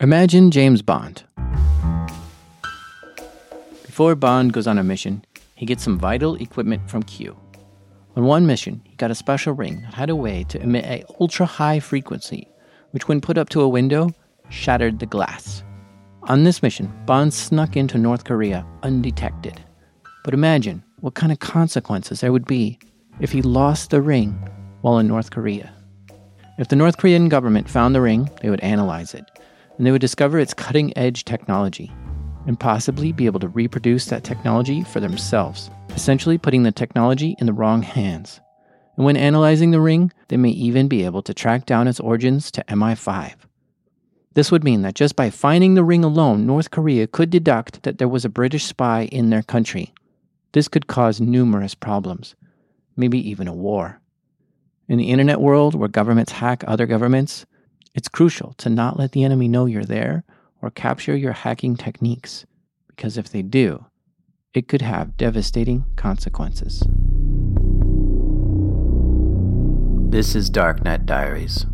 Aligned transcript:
Imagine 0.00 0.50
James 0.50 0.82
Bond. 0.82 1.22
Before 3.86 4.16
Bond 4.16 4.52
goes 4.52 4.66
on 4.66 4.76
a 4.76 4.82
mission, 4.82 5.24
he 5.54 5.64
gets 5.66 5.84
some 5.84 6.00
vital 6.00 6.34
equipment 6.34 6.90
from 6.90 7.04
Q. 7.04 7.36
On 8.16 8.24
one 8.24 8.44
mission, 8.44 8.82
he 8.84 8.96
got 8.96 9.12
a 9.12 9.14
special 9.14 9.52
ring 9.52 9.82
that 9.82 9.94
had 9.94 10.10
a 10.10 10.16
way 10.16 10.42
to 10.48 10.60
emit 10.60 10.84
a 10.84 11.04
ultra 11.20 11.46
high 11.46 11.78
frequency, 11.78 12.48
which 12.90 13.06
when 13.06 13.20
put 13.20 13.38
up 13.38 13.50
to 13.50 13.60
a 13.60 13.68
window, 13.68 14.10
shattered 14.48 14.98
the 14.98 15.06
glass. 15.06 15.62
On 16.24 16.42
this 16.42 16.60
mission, 16.60 16.92
Bond 17.06 17.32
snuck 17.32 17.76
into 17.76 17.96
North 17.96 18.24
Korea 18.24 18.66
undetected. 18.82 19.62
But 20.24 20.34
imagine 20.34 20.82
what 21.00 21.14
kind 21.14 21.30
of 21.30 21.38
consequences 21.38 22.20
there 22.20 22.32
would 22.32 22.46
be 22.46 22.80
if 23.20 23.30
he 23.30 23.42
lost 23.42 23.90
the 23.90 24.02
ring 24.02 24.32
while 24.80 24.98
in 24.98 25.06
North 25.06 25.30
Korea. 25.30 25.72
If 26.58 26.66
the 26.66 26.76
North 26.76 26.96
Korean 26.96 27.28
government 27.28 27.70
found 27.70 27.94
the 27.94 28.00
ring, 28.00 28.28
they 28.42 28.50
would 28.50 28.60
analyze 28.60 29.14
it, 29.14 29.24
and 29.76 29.86
they 29.86 29.90
would 29.90 30.00
discover 30.00 30.38
its 30.38 30.54
cutting 30.54 30.96
edge 30.96 31.24
technology, 31.24 31.92
and 32.46 32.58
possibly 32.58 33.12
be 33.12 33.26
able 33.26 33.40
to 33.40 33.48
reproduce 33.48 34.06
that 34.06 34.24
technology 34.24 34.82
for 34.84 35.00
themselves, 35.00 35.70
essentially 35.90 36.38
putting 36.38 36.62
the 36.62 36.72
technology 36.72 37.36
in 37.38 37.46
the 37.46 37.52
wrong 37.52 37.82
hands. 37.82 38.40
And 38.96 39.04
when 39.04 39.16
analyzing 39.16 39.70
the 39.70 39.80
ring, 39.80 40.12
they 40.28 40.36
may 40.36 40.50
even 40.50 40.88
be 40.88 41.04
able 41.04 41.22
to 41.22 41.34
track 41.34 41.66
down 41.66 41.88
its 41.88 42.00
origins 42.00 42.50
to 42.52 42.64
MI5. 42.64 43.34
This 44.34 44.50
would 44.50 44.64
mean 44.64 44.82
that 44.82 44.94
just 44.94 45.16
by 45.16 45.30
finding 45.30 45.74
the 45.74 45.84
ring 45.84 46.04
alone, 46.04 46.46
North 46.46 46.70
Korea 46.70 47.06
could 47.06 47.30
deduct 47.30 47.82
that 47.84 47.98
there 47.98 48.08
was 48.08 48.24
a 48.24 48.28
British 48.28 48.64
spy 48.64 49.04
in 49.12 49.30
their 49.30 49.42
country. 49.42 49.92
This 50.52 50.68
could 50.68 50.86
cause 50.86 51.20
numerous 51.20 51.74
problems, 51.74 52.34
maybe 52.96 53.18
even 53.28 53.48
a 53.48 53.54
war. 53.54 54.00
In 54.88 54.98
the 54.98 55.10
internet 55.10 55.40
world, 55.40 55.74
where 55.74 55.88
governments 55.88 56.32
hack 56.32 56.62
other 56.66 56.86
governments, 56.86 57.46
it's 57.94 58.08
crucial 58.08 58.54
to 58.54 58.68
not 58.68 58.98
let 58.98 59.12
the 59.12 59.22
enemy 59.22 59.46
know 59.46 59.66
you're 59.66 59.84
there 59.84 60.24
or 60.60 60.70
capture 60.70 61.16
your 61.16 61.32
hacking 61.32 61.76
techniques, 61.76 62.44
because 62.88 63.16
if 63.16 63.28
they 63.28 63.42
do, 63.42 63.86
it 64.52 64.66
could 64.66 64.82
have 64.82 65.16
devastating 65.16 65.84
consequences. 65.94 66.82
This 70.10 70.34
is 70.34 70.50
Darknet 70.50 71.06
Diaries 71.06 71.66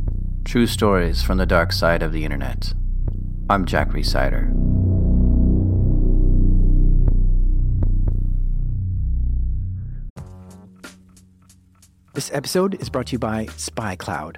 True 0.44 0.66
Stories 0.66 1.22
from 1.22 1.38
the 1.38 1.46
Dark 1.46 1.72
Side 1.72 2.02
of 2.02 2.12
the 2.12 2.24
Internet. 2.24 2.74
I'm 3.48 3.64
Jack 3.64 3.90
Rhysider. 3.90 4.54
This 12.12 12.30
episode 12.34 12.80
is 12.80 12.90
brought 12.90 13.06
to 13.06 13.12
you 13.12 13.18
by 13.18 13.46
SpyCloud. 13.46 14.36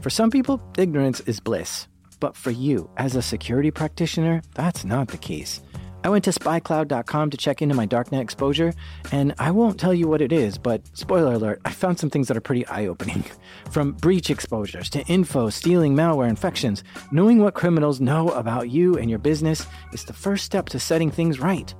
For 0.00 0.10
some 0.10 0.30
people, 0.30 0.60
ignorance 0.78 1.20
is 1.20 1.40
bliss. 1.40 1.88
But 2.20 2.36
for 2.36 2.50
you, 2.50 2.88
as 2.96 3.16
a 3.16 3.22
security 3.22 3.70
practitioner, 3.70 4.42
that's 4.54 4.84
not 4.84 5.08
the 5.08 5.18
case. 5.18 5.60
I 6.04 6.08
went 6.08 6.24
to 6.24 6.30
spycloud.com 6.30 7.30
to 7.30 7.36
check 7.36 7.62
into 7.62 7.76
my 7.76 7.86
darknet 7.86 8.20
exposure, 8.20 8.74
and 9.12 9.34
I 9.38 9.52
won't 9.52 9.78
tell 9.78 9.94
you 9.94 10.08
what 10.08 10.20
it 10.20 10.32
is, 10.32 10.58
but 10.58 10.82
spoiler 10.96 11.34
alert, 11.34 11.60
I 11.64 11.70
found 11.70 12.00
some 12.00 12.10
things 12.10 12.26
that 12.26 12.36
are 12.36 12.40
pretty 12.40 12.66
eye 12.66 12.86
opening. 12.86 13.24
From 13.70 13.92
breach 13.92 14.28
exposures 14.28 14.90
to 14.90 15.06
info, 15.06 15.48
stealing, 15.48 15.94
malware, 15.94 16.28
infections, 16.28 16.82
knowing 17.12 17.38
what 17.38 17.54
criminals 17.54 18.00
know 18.00 18.30
about 18.30 18.68
you 18.68 18.96
and 18.96 19.08
your 19.08 19.20
business 19.20 19.66
is 19.92 20.04
the 20.04 20.12
first 20.12 20.44
step 20.44 20.68
to 20.70 20.80
setting 20.80 21.10
things 21.10 21.38
right. 21.38 21.72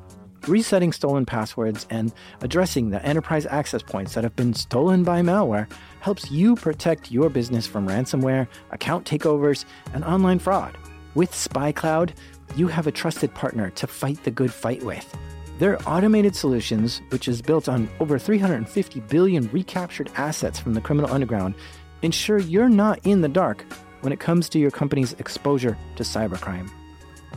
Resetting 0.46 0.92
stolen 0.92 1.26
passwords 1.26 1.86
and 1.90 2.12
addressing 2.42 2.90
the 2.90 3.04
enterprise 3.04 3.46
access 3.46 3.82
points 3.82 4.14
that 4.14 4.24
have 4.24 4.36
been 4.36 4.54
stolen 4.54 5.02
by 5.02 5.20
malware 5.20 5.68
helps 6.02 6.32
you 6.32 6.56
protect 6.56 7.12
your 7.12 7.30
business 7.30 7.64
from 7.64 7.86
ransomware, 7.86 8.48
account 8.72 9.06
takeovers, 9.06 9.64
and 9.94 10.04
online 10.04 10.40
fraud. 10.40 10.76
With 11.14 11.30
SpyCloud, 11.30 12.10
you 12.56 12.66
have 12.66 12.88
a 12.88 12.92
trusted 12.92 13.32
partner 13.34 13.70
to 13.70 13.86
fight 13.86 14.22
the 14.24 14.30
good 14.32 14.52
fight 14.52 14.82
with. 14.82 15.16
Their 15.60 15.78
automated 15.86 16.34
solutions, 16.34 17.00
which 17.10 17.28
is 17.28 17.40
built 17.40 17.68
on 17.68 17.88
over 18.00 18.18
350 18.18 18.98
billion 19.00 19.48
recaptured 19.52 20.10
assets 20.16 20.58
from 20.58 20.74
the 20.74 20.80
criminal 20.80 21.12
underground, 21.12 21.54
ensure 22.02 22.38
you're 22.38 22.68
not 22.68 22.98
in 23.06 23.20
the 23.20 23.28
dark 23.28 23.64
when 24.00 24.12
it 24.12 24.18
comes 24.18 24.48
to 24.48 24.58
your 24.58 24.72
company's 24.72 25.12
exposure 25.14 25.78
to 25.94 26.02
cybercrime. 26.02 26.68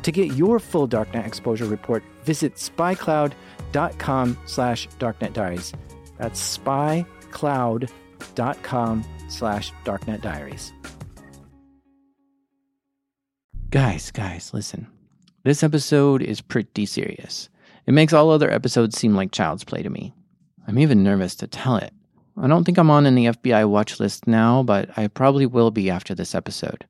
To 0.02 0.12
get 0.12 0.34
your 0.34 0.60
full 0.60 0.88
darknet 0.88 1.28
exposure 1.28 1.66
report, 1.66 2.04
visit 2.24 2.56
spycloud.com 2.56 4.38
slash 4.48 4.88
darknetdiaries. 4.98 5.72
That's 8.20 8.32
spycloud.com 8.32 9.06
slash 9.28 9.72
darknetdiaries. 9.84 10.72
Guys, 13.70 14.12
guys, 14.12 14.54
listen. 14.54 14.88
This 15.44 15.64
episode 15.64 16.22
is 16.22 16.42
pretty 16.42 16.86
serious. 16.86 17.50
It 17.86 17.94
makes 17.94 18.14
all 18.14 18.32
other 18.32 18.52
episodes 18.52 18.98
seem 18.98 19.16
like 19.16 19.32
child's 19.32 19.64
play 19.64 19.84
to 19.84 19.90
me. 19.90 20.14
I'm 20.68 20.80
even 20.80 21.04
nervous 21.04 21.36
to 21.36 21.48
tell 21.48 21.76
it. 21.76 21.94
I 22.38 22.48
don't 22.48 22.64
think 22.64 22.78
I'm 22.78 22.90
on 22.90 23.06
any 23.06 23.26
FBI 23.26 23.70
watch 23.70 24.00
list 24.00 24.28
now, 24.28 24.64
but 24.64 24.90
I 24.98 25.08
probably 25.08 25.46
will 25.46 25.72
be 25.72 25.90
after 25.90 26.16
this 26.16 26.34
episode. 26.36 26.86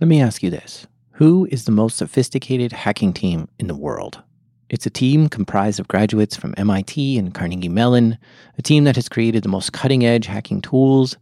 Let 0.00 0.08
me 0.08 0.20
ask 0.20 0.42
you 0.42 0.50
this 0.50 0.86
Who 1.12 1.46
is 1.50 1.64
the 1.64 1.72
most 1.72 1.96
sophisticated 1.96 2.72
hacking 2.72 3.12
team 3.12 3.48
in 3.58 3.66
the 3.66 3.74
world? 3.74 4.22
It's 4.70 4.84
a 4.84 4.90
team 4.90 5.30
comprised 5.30 5.80
of 5.80 5.88
graduates 5.88 6.36
from 6.36 6.52
MIT 6.58 7.16
and 7.16 7.32
Carnegie 7.32 7.70
Mellon, 7.70 8.18
a 8.58 8.62
team 8.62 8.84
that 8.84 8.96
has 8.96 9.08
created 9.08 9.42
the 9.42 9.48
most 9.48 9.72
cutting 9.72 10.04
edge 10.04 10.26
hacking 10.26 10.60
tools, 10.60 11.16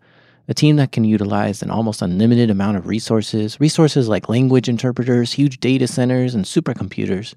a 0.48 0.54
team 0.54 0.76
that 0.76 0.90
can 0.90 1.04
utilize 1.04 1.62
an 1.62 1.70
almost 1.70 2.02
unlimited 2.02 2.50
amount 2.50 2.76
of 2.76 2.88
resources, 2.88 3.60
resources 3.60 4.08
like 4.08 4.28
language 4.28 4.68
interpreters, 4.68 5.32
huge 5.32 5.60
data 5.60 5.86
centers, 5.86 6.34
and 6.34 6.44
supercomputers. 6.44 7.34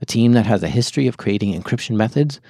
A 0.00 0.06
team 0.06 0.32
that 0.32 0.46
has 0.46 0.64
a 0.64 0.68
history 0.68 1.06
of 1.06 1.18
creating 1.18 1.60
encryption 1.60 1.96
methods 1.96 2.40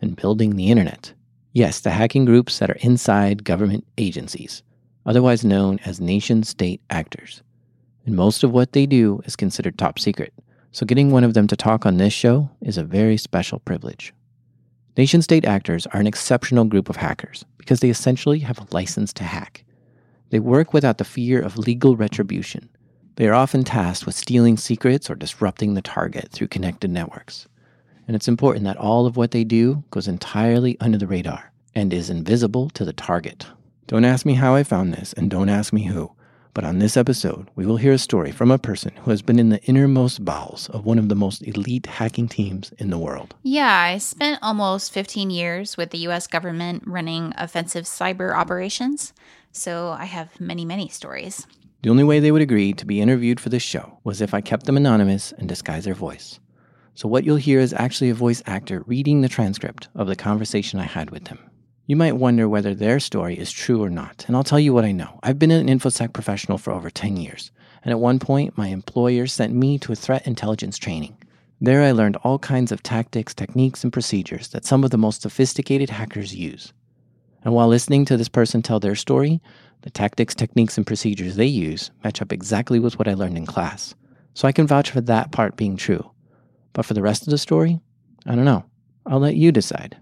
and 0.00 0.16
building 0.16 0.56
the 0.56 0.70
internet. 0.70 1.12
Yes, 1.52 1.80
the 1.80 1.90
hacking 1.90 2.24
groups 2.24 2.58
that 2.58 2.70
are 2.70 2.78
inside 2.80 3.44
government 3.44 3.86
agencies, 3.98 4.62
otherwise 5.04 5.44
known 5.44 5.80
as 5.84 6.00
nation 6.00 6.42
state 6.44 6.80
actors. 6.88 7.42
And 8.06 8.16
most 8.16 8.42
of 8.42 8.52
what 8.52 8.72
they 8.72 8.86
do 8.86 9.20
is 9.26 9.36
considered 9.36 9.76
top 9.76 9.98
secret, 9.98 10.32
so 10.72 10.86
getting 10.86 11.10
one 11.10 11.24
of 11.24 11.34
them 11.34 11.46
to 11.46 11.56
talk 11.56 11.86
on 11.86 11.96
this 11.96 12.12
show 12.12 12.50
is 12.60 12.78
a 12.78 12.84
very 12.84 13.16
special 13.16 13.58
privilege. 13.60 14.12
Nation 14.96 15.22
state 15.22 15.44
actors 15.44 15.86
are 15.88 16.00
an 16.00 16.06
exceptional 16.06 16.64
group 16.64 16.88
of 16.88 16.96
hackers 16.96 17.44
because 17.56 17.80
they 17.80 17.90
essentially 17.90 18.40
have 18.40 18.58
a 18.58 18.66
license 18.72 19.12
to 19.14 19.24
hack. 19.24 19.64
They 20.30 20.40
work 20.40 20.74
without 20.74 20.98
the 20.98 21.04
fear 21.04 21.40
of 21.40 21.56
legal 21.56 21.96
retribution. 21.96 22.68
They 23.16 23.28
are 23.28 23.34
often 23.34 23.64
tasked 23.64 24.06
with 24.06 24.14
stealing 24.14 24.56
secrets 24.56 25.08
or 25.08 25.14
disrupting 25.14 25.74
the 25.74 25.82
target 25.82 26.30
through 26.30 26.48
connected 26.48 26.90
networks. 26.90 27.48
And 28.06 28.14
it's 28.14 28.28
important 28.28 28.64
that 28.64 28.76
all 28.76 29.06
of 29.06 29.16
what 29.16 29.30
they 29.30 29.44
do 29.44 29.84
goes 29.90 30.08
entirely 30.08 30.76
under 30.80 30.98
the 30.98 31.06
radar 31.06 31.52
and 31.74 31.92
is 31.92 32.10
invisible 32.10 32.70
to 32.70 32.84
the 32.84 32.92
target. 32.92 33.46
Don't 33.86 34.04
ask 34.04 34.26
me 34.26 34.34
how 34.34 34.54
I 34.54 34.62
found 34.62 34.92
this, 34.92 35.12
and 35.14 35.30
don't 35.30 35.48
ask 35.48 35.72
me 35.72 35.84
who. 35.84 36.10
But 36.58 36.64
on 36.64 36.80
this 36.80 36.96
episode, 36.96 37.48
we 37.54 37.64
will 37.64 37.76
hear 37.76 37.92
a 37.92 37.98
story 37.98 38.32
from 38.32 38.50
a 38.50 38.58
person 38.58 38.90
who 39.02 39.12
has 39.12 39.22
been 39.22 39.38
in 39.38 39.50
the 39.50 39.62
innermost 39.66 40.24
bowels 40.24 40.68
of 40.70 40.84
one 40.84 40.98
of 40.98 41.08
the 41.08 41.14
most 41.14 41.46
elite 41.46 41.86
hacking 41.86 42.26
teams 42.26 42.72
in 42.78 42.90
the 42.90 42.98
world. 42.98 43.36
Yeah, 43.44 43.72
I 43.72 43.98
spent 43.98 44.40
almost 44.42 44.92
15 44.92 45.30
years 45.30 45.76
with 45.76 45.90
the 45.90 45.98
US 46.08 46.26
government 46.26 46.82
running 46.84 47.32
offensive 47.36 47.84
cyber 47.84 48.34
operations, 48.34 49.12
so 49.52 49.90
I 49.90 50.06
have 50.06 50.40
many, 50.40 50.64
many 50.64 50.88
stories. 50.88 51.46
The 51.82 51.90
only 51.90 52.02
way 52.02 52.18
they 52.18 52.32
would 52.32 52.42
agree 52.42 52.72
to 52.72 52.84
be 52.84 53.00
interviewed 53.00 53.38
for 53.38 53.50
this 53.50 53.62
show 53.62 54.00
was 54.02 54.20
if 54.20 54.34
I 54.34 54.40
kept 54.40 54.66
them 54.66 54.76
anonymous 54.76 55.30
and 55.38 55.48
disguised 55.48 55.86
their 55.86 55.94
voice. 55.94 56.40
So, 56.96 57.06
what 57.06 57.22
you'll 57.22 57.36
hear 57.36 57.60
is 57.60 57.72
actually 57.72 58.10
a 58.10 58.14
voice 58.14 58.42
actor 58.46 58.82
reading 58.84 59.20
the 59.20 59.28
transcript 59.28 59.86
of 59.94 60.08
the 60.08 60.16
conversation 60.16 60.80
I 60.80 60.86
had 60.86 61.10
with 61.10 61.26
them. 61.26 61.38
You 61.88 61.96
might 61.96 62.16
wonder 62.16 62.50
whether 62.50 62.74
their 62.74 63.00
story 63.00 63.38
is 63.38 63.50
true 63.50 63.82
or 63.82 63.88
not, 63.88 64.26
and 64.26 64.36
I'll 64.36 64.44
tell 64.44 64.60
you 64.60 64.74
what 64.74 64.84
I 64.84 64.92
know. 64.92 65.18
I've 65.22 65.38
been 65.38 65.50
an 65.50 65.68
InfoSec 65.68 66.12
professional 66.12 66.58
for 66.58 66.70
over 66.70 66.90
10 66.90 67.16
years, 67.16 67.50
and 67.82 67.90
at 67.90 67.98
one 67.98 68.18
point, 68.18 68.58
my 68.58 68.66
employer 68.66 69.26
sent 69.26 69.54
me 69.54 69.78
to 69.78 69.92
a 69.92 69.96
threat 69.96 70.26
intelligence 70.26 70.76
training. 70.76 71.16
There, 71.62 71.82
I 71.82 71.92
learned 71.92 72.16
all 72.16 72.38
kinds 72.40 72.72
of 72.72 72.82
tactics, 72.82 73.32
techniques, 73.32 73.84
and 73.84 73.90
procedures 73.90 74.48
that 74.48 74.66
some 74.66 74.84
of 74.84 74.90
the 74.90 74.98
most 74.98 75.22
sophisticated 75.22 75.88
hackers 75.88 76.34
use. 76.34 76.74
And 77.42 77.54
while 77.54 77.68
listening 77.68 78.04
to 78.04 78.18
this 78.18 78.28
person 78.28 78.60
tell 78.60 78.80
their 78.80 78.94
story, 78.94 79.40
the 79.80 79.88
tactics, 79.88 80.34
techniques, 80.34 80.76
and 80.76 80.86
procedures 80.86 81.36
they 81.36 81.46
use 81.46 81.90
match 82.04 82.20
up 82.20 82.34
exactly 82.34 82.78
with 82.78 82.98
what 82.98 83.08
I 83.08 83.14
learned 83.14 83.38
in 83.38 83.46
class. 83.46 83.94
So 84.34 84.46
I 84.46 84.52
can 84.52 84.66
vouch 84.66 84.90
for 84.90 85.00
that 85.00 85.32
part 85.32 85.56
being 85.56 85.78
true. 85.78 86.10
But 86.74 86.84
for 86.84 86.92
the 86.92 87.00
rest 87.00 87.22
of 87.22 87.30
the 87.30 87.38
story, 87.38 87.80
I 88.26 88.34
don't 88.34 88.44
know. 88.44 88.66
I'll 89.06 89.20
let 89.20 89.36
you 89.36 89.52
decide 89.52 89.96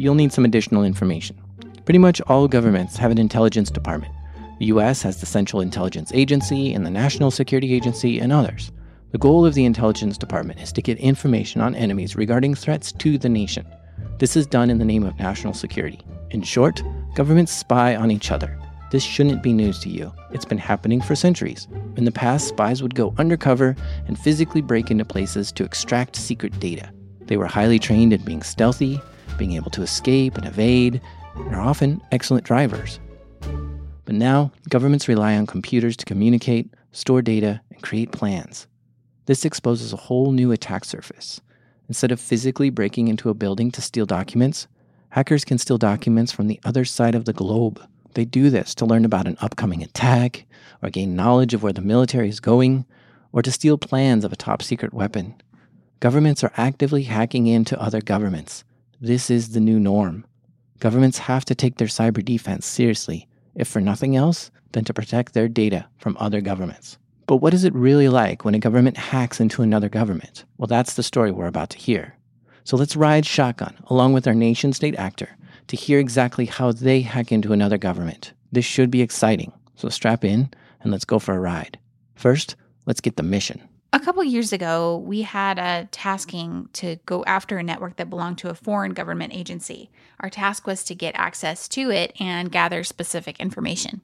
but 0.00 0.04
you'll 0.04 0.14
need 0.14 0.32
some 0.32 0.46
additional 0.46 0.82
information. 0.82 1.36
Pretty 1.84 1.98
much 1.98 2.22
all 2.22 2.48
governments 2.48 2.96
have 2.96 3.10
an 3.10 3.18
intelligence 3.18 3.68
department. 3.68 4.14
The 4.58 4.64
US 4.66 5.02
has 5.02 5.20
the 5.20 5.26
Central 5.26 5.60
Intelligence 5.60 6.10
Agency 6.14 6.72
and 6.72 6.86
the 6.86 6.90
National 6.90 7.30
Security 7.30 7.74
Agency 7.74 8.18
and 8.18 8.32
others. 8.32 8.72
The 9.10 9.18
goal 9.18 9.44
of 9.44 9.52
the 9.52 9.66
Intelligence 9.66 10.16
Department 10.16 10.58
is 10.58 10.72
to 10.72 10.80
get 10.80 10.96
information 10.96 11.60
on 11.60 11.74
enemies 11.74 12.16
regarding 12.16 12.54
threats 12.54 12.92
to 12.92 13.18
the 13.18 13.28
nation. 13.28 13.66
This 14.18 14.36
is 14.36 14.46
done 14.46 14.70
in 14.70 14.78
the 14.78 14.86
name 14.86 15.04
of 15.04 15.18
national 15.18 15.52
security. 15.52 16.00
In 16.30 16.40
short, 16.40 16.82
governments 17.14 17.52
spy 17.52 17.94
on 17.94 18.10
each 18.10 18.30
other. 18.30 18.58
This 18.90 19.04
shouldn't 19.04 19.42
be 19.42 19.52
news 19.52 19.80
to 19.80 19.90
you. 19.90 20.14
It's 20.32 20.46
been 20.46 20.56
happening 20.56 21.02
for 21.02 21.14
centuries. 21.14 21.68
In 21.98 22.06
the 22.06 22.10
past, 22.10 22.48
spies 22.48 22.82
would 22.82 22.94
go 22.94 23.14
undercover 23.18 23.76
and 24.06 24.18
physically 24.18 24.62
break 24.62 24.90
into 24.90 25.04
places 25.04 25.52
to 25.52 25.64
extract 25.64 26.16
secret 26.16 26.58
data. 26.58 26.90
They 27.26 27.36
were 27.36 27.44
highly 27.44 27.78
trained 27.78 28.14
in 28.14 28.24
being 28.24 28.42
stealthy, 28.42 28.98
being 29.40 29.52
able 29.52 29.70
to 29.70 29.82
escape 29.82 30.36
and 30.36 30.46
evade, 30.46 31.00
and 31.34 31.54
are 31.54 31.62
often 31.62 32.02
excellent 32.12 32.44
drivers. 32.44 33.00
But 34.04 34.14
now, 34.14 34.52
governments 34.68 35.08
rely 35.08 35.34
on 35.34 35.46
computers 35.46 35.96
to 35.96 36.04
communicate, 36.04 36.74
store 36.92 37.22
data, 37.22 37.62
and 37.70 37.82
create 37.82 38.12
plans. 38.12 38.66
This 39.24 39.46
exposes 39.46 39.94
a 39.94 39.96
whole 39.96 40.32
new 40.32 40.52
attack 40.52 40.84
surface. 40.84 41.40
Instead 41.88 42.12
of 42.12 42.20
physically 42.20 42.68
breaking 42.68 43.08
into 43.08 43.30
a 43.30 43.34
building 43.34 43.70
to 43.70 43.80
steal 43.80 44.04
documents, 44.04 44.68
hackers 45.08 45.46
can 45.46 45.56
steal 45.56 45.78
documents 45.78 46.32
from 46.32 46.46
the 46.46 46.60
other 46.64 46.84
side 46.84 47.14
of 47.14 47.24
the 47.24 47.32
globe. 47.32 47.80
They 48.12 48.26
do 48.26 48.50
this 48.50 48.74
to 48.74 48.84
learn 48.84 49.06
about 49.06 49.26
an 49.26 49.38
upcoming 49.40 49.82
attack, 49.82 50.44
or 50.82 50.90
gain 50.90 51.16
knowledge 51.16 51.54
of 51.54 51.62
where 51.62 51.72
the 51.72 51.80
military 51.80 52.28
is 52.28 52.40
going, 52.40 52.84
or 53.32 53.40
to 53.40 53.50
steal 53.50 53.78
plans 53.78 54.22
of 54.22 54.34
a 54.34 54.36
top 54.36 54.62
secret 54.62 54.92
weapon. 54.92 55.40
Governments 55.98 56.44
are 56.44 56.52
actively 56.58 57.04
hacking 57.04 57.46
into 57.46 57.80
other 57.80 58.02
governments. 58.02 58.64
This 59.02 59.30
is 59.30 59.52
the 59.52 59.60
new 59.60 59.80
norm. 59.80 60.26
Governments 60.78 61.16
have 61.16 61.46
to 61.46 61.54
take 61.54 61.76
their 61.76 61.88
cyber 61.88 62.22
defense 62.22 62.66
seriously, 62.66 63.26
if 63.54 63.66
for 63.66 63.80
nothing 63.80 64.14
else, 64.14 64.50
than 64.72 64.84
to 64.84 64.92
protect 64.92 65.32
their 65.32 65.48
data 65.48 65.86
from 65.96 66.18
other 66.20 66.42
governments. 66.42 66.98
But 67.26 67.38
what 67.38 67.54
is 67.54 67.64
it 67.64 67.74
really 67.74 68.10
like 68.10 68.44
when 68.44 68.54
a 68.54 68.58
government 68.58 68.98
hacks 68.98 69.40
into 69.40 69.62
another 69.62 69.88
government? 69.88 70.44
Well, 70.58 70.66
that's 70.66 70.94
the 70.94 71.02
story 71.02 71.30
we're 71.30 71.46
about 71.46 71.70
to 71.70 71.78
hear. 71.78 72.18
So 72.64 72.76
let's 72.76 72.94
ride 72.94 73.24
shotgun 73.24 73.74
along 73.86 74.12
with 74.12 74.26
our 74.26 74.34
nation 74.34 74.74
state 74.74 74.96
actor 74.96 75.30
to 75.68 75.76
hear 75.76 75.98
exactly 75.98 76.44
how 76.44 76.70
they 76.70 77.00
hack 77.00 77.32
into 77.32 77.54
another 77.54 77.78
government. 77.78 78.34
This 78.52 78.66
should 78.66 78.90
be 78.90 79.00
exciting, 79.00 79.50
so 79.76 79.88
strap 79.88 80.26
in 80.26 80.50
and 80.82 80.92
let's 80.92 81.06
go 81.06 81.18
for 81.18 81.34
a 81.34 81.40
ride. 81.40 81.78
First, 82.16 82.54
let's 82.84 83.00
get 83.00 83.16
the 83.16 83.22
mission. 83.22 83.66
A 83.92 83.98
couple 83.98 84.22
years 84.22 84.52
ago, 84.52 84.98
we 84.98 85.22
had 85.22 85.58
a 85.58 85.88
tasking 85.90 86.68
to 86.74 86.96
go 87.06 87.24
after 87.24 87.58
a 87.58 87.62
network 87.62 87.96
that 87.96 88.08
belonged 88.08 88.38
to 88.38 88.48
a 88.48 88.54
foreign 88.54 88.92
government 88.92 89.34
agency. 89.34 89.90
Our 90.20 90.30
task 90.30 90.66
was 90.66 90.84
to 90.84 90.94
get 90.94 91.16
access 91.16 91.66
to 91.68 91.90
it 91.90 92.14
and 92.20 92.52
gather 92.52 92.84
specific 92.84 93.40
information. 93.40 94.00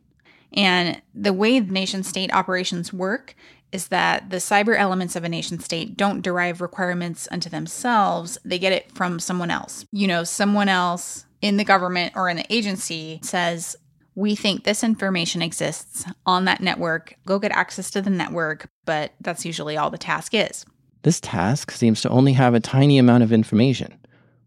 And 0.53 1.01
the 1.15 1.33
way 1.33 1.61
nation 1.61 2.03
state 2.03 2.33
operations 2.33 2.93
work 2.93 3.37
is 3.71 3.89
that 3.89 4.31
the 4.31 4.37
cyber 4.39 4.77
elements 4.77 5.15
of 5.15 5.25
a 5.25 5.29
nation 5.29 5.61
state 5.61 5.97
don't 5.97 6.23
derive 6.23 6.61
requirements 6.61 7.29
unto 7.31 7.49
themselves, 7.49 8.39
they 8.45 8.59
get 8.59 8.73
it 8.73 8.91
from 8.93 9.21
someone 9.21 9.51
else. 9.51 9.85
You 9.93 10.09
know, 10.09 10.25
someone 10.25 10.69
else 10.69 11.27
in 11.43 11.59
the 11.59 11.65
government 11.65 12.15
or 12.17 12.29
in 12.29 12.39
the 12.39 12.53
agency 12.53 13.21
says, 13.23 13.77
we 14.17 14.35
think 14.35 14.65
this 14.65 14.83
information 14.83 15.43
exists 15.43 16.07
on 16.25 16.47
that 16.47 16.63
network. 16.63 17.15
Go 17.27 17.39
get 17.39 17.53
access 17.53 17.91
to 17.91 18.01
the 18.01 18.11
network, 18.11 18.69
but 18.87 19.13
that's 19.21 19.45
usually 19.45 19.77
all 19.77 19.91
the 19.91 19.99
task 19.99 20.35
is. 20.35 20.65
This 21.03 21.21
task 21.21 21.71
seems 21.71 22.01
to 22.01 22.09
only 22.09 22.33
have 22.33 22.55
a 22.55 22.61
tiny 22.61 22.99
amount 22.99 23.23
of 23.23 23.33
information. 23.33 23.97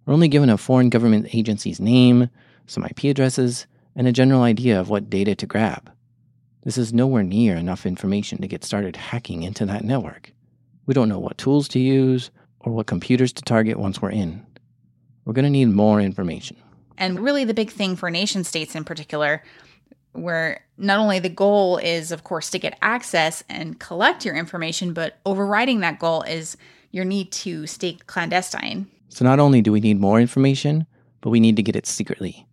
We're 0.06 0.16
only 0.16 0.28
given 0.28 0.50
a 0.50 0.58
foreign 0.58 0.90
government 0.90 1.34
agency's 1.36 1.80
name, 1.80 2.30
some 2.66 2.84
IP 2.84 3.06
addresses, 3.06 3.68
and 3.96 4.08
a 4.08 4.12
general 4.12 4.42
idea 4.42 4.80
of 4.80 4.90
what 4.90 5.10
data 5.10 5.36
to 5.36 5.46
grab. 5.46 5.92
This 6.64 6.78
is 6.78 6.92
nowhere 6.92 7.24
near 7.24 7.56
enough 7.56 7.86
information 7.86 8.42
to 8.42 8.48
get 8.48 8.64
started 8.64 8.96
hacking 8.96 9.44
into 9.44 9.68
that 9.68 9.86
network. 9.86 10.34
We 10.88 10.96
don't 10.96 11.10
know 11.10 11.20
what 11.20 11.38
tools 11.38 11.68
to 11.70 11.80
use 11.80 12.32
or 12.60 12.74
what 12.74 12.88
computers 12.88 13.32
to 13.34 13.44
target 13.44 13.78
once 13.78 14.02
we're 14.02 14.10
in. 14.10 14.46
We're 15.26 15.34
going 15.34 15.44
to 15.44 15.52
need 15.52 15.70
more 15.70 16.02
information. 16.02 16.58
And 17.00 17.20
really, 17.20 17.46
the 17.46 17.54
big 17.54 17.72
thing 17.72 17.96
for 17.96 18.12
nation 18.12 18.44
states 18.44 18.76
in 18.76 18.84
particular, 18.84 19.42
where 20.12 20.66
not 20.78 21.00
only 21.00 21.20
the 21.20 21.30
goal 21.30 21.78
is, 21.78 22.12
of 22.12 22.24
course, 22.24 22.50
to 22.52 22.60
get 22.60 22.78
access 22.82 23.44
and 23.50 23.80
collect 23.80 24.26
your 24.26 24.36
information, 24.36 24.94
but 24.94 25.18
overriding 25.26 25.80
that 25.80 25.98
goal 25.98 26.22
is 26.24 26.58
your 26.92 27.06
need 27.06 27.32
to 27.32 27.66
stay 27.66 27.94
clandestine. 28.06 28.88
So, 29.08 29.24
not 29.26 29.40
only 29.40 29.62
do 29.62 29.72
we 29.72 29.80
need 29.80 30.00
more 30.00 30.20
information, 30.20 30.86
but 31.22 31.30
we 31.30 31.40
need 31.40 31.56
to 31.56 31.64
get 31.64 31.76
it 31.76 31.88
secretly. 31.88 32.46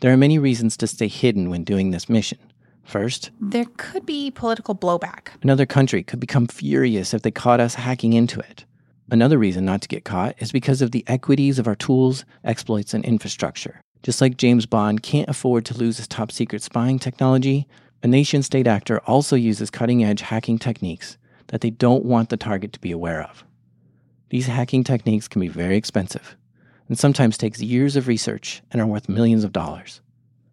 There 0.00 0.12
are 0.12 0.16
many 0.16 0.38
reasons 0.38 0.76
to 0.78 0.86
stay 0.86 1.08
hidden 1.08 1.50
when 1.50 1.64
doing 1.64 1.90
this 1.90 2.08
mission. 2.08 2.38
First, 2.84 3.30
there 3.40 3.66
could 3.76 4.06
be 4.06 4.30
political 4.30 4.74
blowback. 4.74 5.28
Another 5.42 5.66
country 5.66 6.02
could 6.02 6.20
become 6.20 6.46
furious 6.46 7.12
if 7.12 7.22
they 7.22 7.30
caught 7.30 7.60
us 7.60 7.74
hacking 7.74 8.14
into 8.14 8.40
it. 8.40 8.64
Another 9.10 9.38
reason 9.38 9.64
not 9.64 9.80
to 9.82 9.88
get 9.88 10.04
caught 10.04 10.34
is 10.38 10.52
because 10.52 10.82
of 10.82 10.90
the 10.90 11.04
equities 11.06 11.58
of 11.58 11.66
our 11.66 11.74
tools, 11.74 12.24
exploits, 12.44 12.94
and 12.94 13.04
infrastructure. 13.04 13.80
Just 14.02 14.20
like 14.20 14.36
James 14.36 14.66
Bond 14.66 15.02
can't 15.02 15.28
afford 15.28 15.64
to 15.66 15.76
lose 15.76 15.96
his 15.96 16.08
top 16.08 16.30
secret 16.30 16.62
spying 16.62 16.98
technology, 16.98 17.66
a 18.02 18.06
nation 18.06 18.42
state 18.42 18.66
actor 18.66 19.00
also 19.06 19.34
uses 19.34 19.70
cutting 19.70 20.04
edge 20.04 20.20
hacking 20.20 20.58
techniques 20.58 21.18
that 21.48 21.60
they 21.60 21.70
don't 21.70 22.04
want 22.04 22.28
the 22.28 22.36
target 22.36 22.72
to 22.72 22.80
be 22.80 22.92
aware 22.92 23.22
of. 23.22 23.44
These 24.30 24.46
hacking 24.46 24.84
techniques 24.84 25.26
can 25.26 25.40
be 25.40 25.48
very 25.48 25.76
expensive 25.76 26.36
and 26.88 26.98
sometimes 26.98 27.36
takes 27.36 27.60
years 27.60 27.96
of 27.96 28.08
research 28.08 28.62
and 28.70 28.80
are 28.80 28.86
worth 28.86 29.08
millions 29.08 29.44
of 29.44 29.52
dollars. 29.52 30.00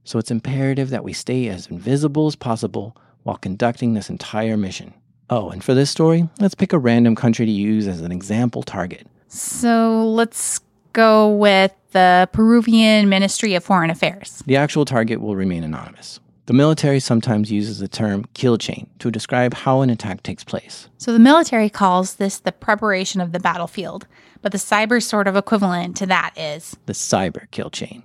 So 0.04 0.20
it's 0.20 0.32
imperative 0.32 0.90
that 0.90 1.04
we 1.04 1.14
stay 1.14 1.48
as 1.48 1.68
invisible 1.68 2.28
as 2.28 2.36
possible 2.36 2.96
while 3.24 3.38
conducting 3.38 3.94
this 3.94 4.10
entire 4.10 4.58
mission. 4.58 4.94
Oh, 5.30 5.50
and 5.50 5.64
for 5.64 5.74
this 5.74 5.90
story, 5.90 6.30
let's 6.40 6.56
pick 6.56 6.74
a 6.74 6.78
random 6.78 7.16
country 7.16 7.46
to 7.46 7.52
use 7.52 7.88
as 7.88 8.02
an 8.02 8.12
example 8.12 8.64
target. 8.64 9.08
So 9.28 10.08
let's 10.10 10.60
go 10.96 11.30
with 11.30 11.74
the 11.92 12.28
Peruvian 12.32 13.08
Ministry 13.10 13.54
of 13.54 13.64
Foreign 13.64 13.92
Affairs. 13.92 14.42
The 14.48 14.56
actual 14.56 14.86
target 14.86 15.22
will 15.22 15.36
remain 15.36 15.64
anonymous. 15.64 16.20
The 16.48 16.54
military 16.54 17.00
sometimes 17.00 17.52
uses 17.52 17.80
the 17.80 17.88
term 17.88 18.26
kill 18.34 18.58
chain 18.58 18.88
to 19.00 19.12
describe 19.12 19.54
how 19.54 19.82
an 19.82 19.90
attack 19.90 20.24
takes 20.24 20.44
place. 20.44 20.90
So 20.98 21.12
the 21.12 21.20
military 21.20 21.70
calls 21.70 22.16
this 22.16 22.40
the 22.40 22.52
preparation 22.52 23.20
of 23.20 23.32
the 23.32 23.40
battlefield, 23.40 24.08
but 24.42 24.52
the 24.52 24.58
cyber 24.58 25.02
sort 25.02 25.28
of 25.28 25.36
equivalent 25.36 25.98
to 25.98 26.06
that 26.06 26.38
is 26.38 26.78
the 26.86 26.94
cyber 26.94 27.50
kill 27.52 27.70
chain. 27.70 28.04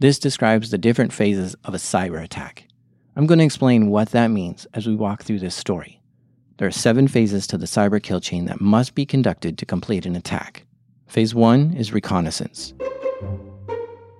This 0.00 0.18
describes 0.18 0.70
the 0.70 0.78
different 0.78 1.12
phases 1.12 1.56
of 1.64 1.74
a 1.74 1.78
cyber 1.78 2.22
attack. 2.22 2.68
I'm 3.16 3.26
going 3.26 3.38
to 3.38 3.44
explain 3.44 3.88
what 3.88 4.10
that 4.10 4.28
means 4.28 4.66
as 4.74 4.86
we 4.86 4.94
walk 4.94 5.24
through 5.24 5.40
this 5.40 5.56
story. 5.56 6.00
There 6.58 6.68
are 6.68 6.72
seven 6.72 7.08
phases 7.08 7.46
to 7.48 7.58
the 7.58 7.66
cyber 7.66 8.00
kill 8.00 8.20
chain 8.20 8.44
that 8.44 8.60
must 8.60 8.94
be 8.94 9.06
conducted 9.06 9.58
to 9.58 9.66
complete 9.66 10.06
an 10.06 10.14
attack. 10.14 10.64
Phase 11.08 11.34
one 11.34 11.72
is 11.74 11.92
reconnaissance. 11.92 12.74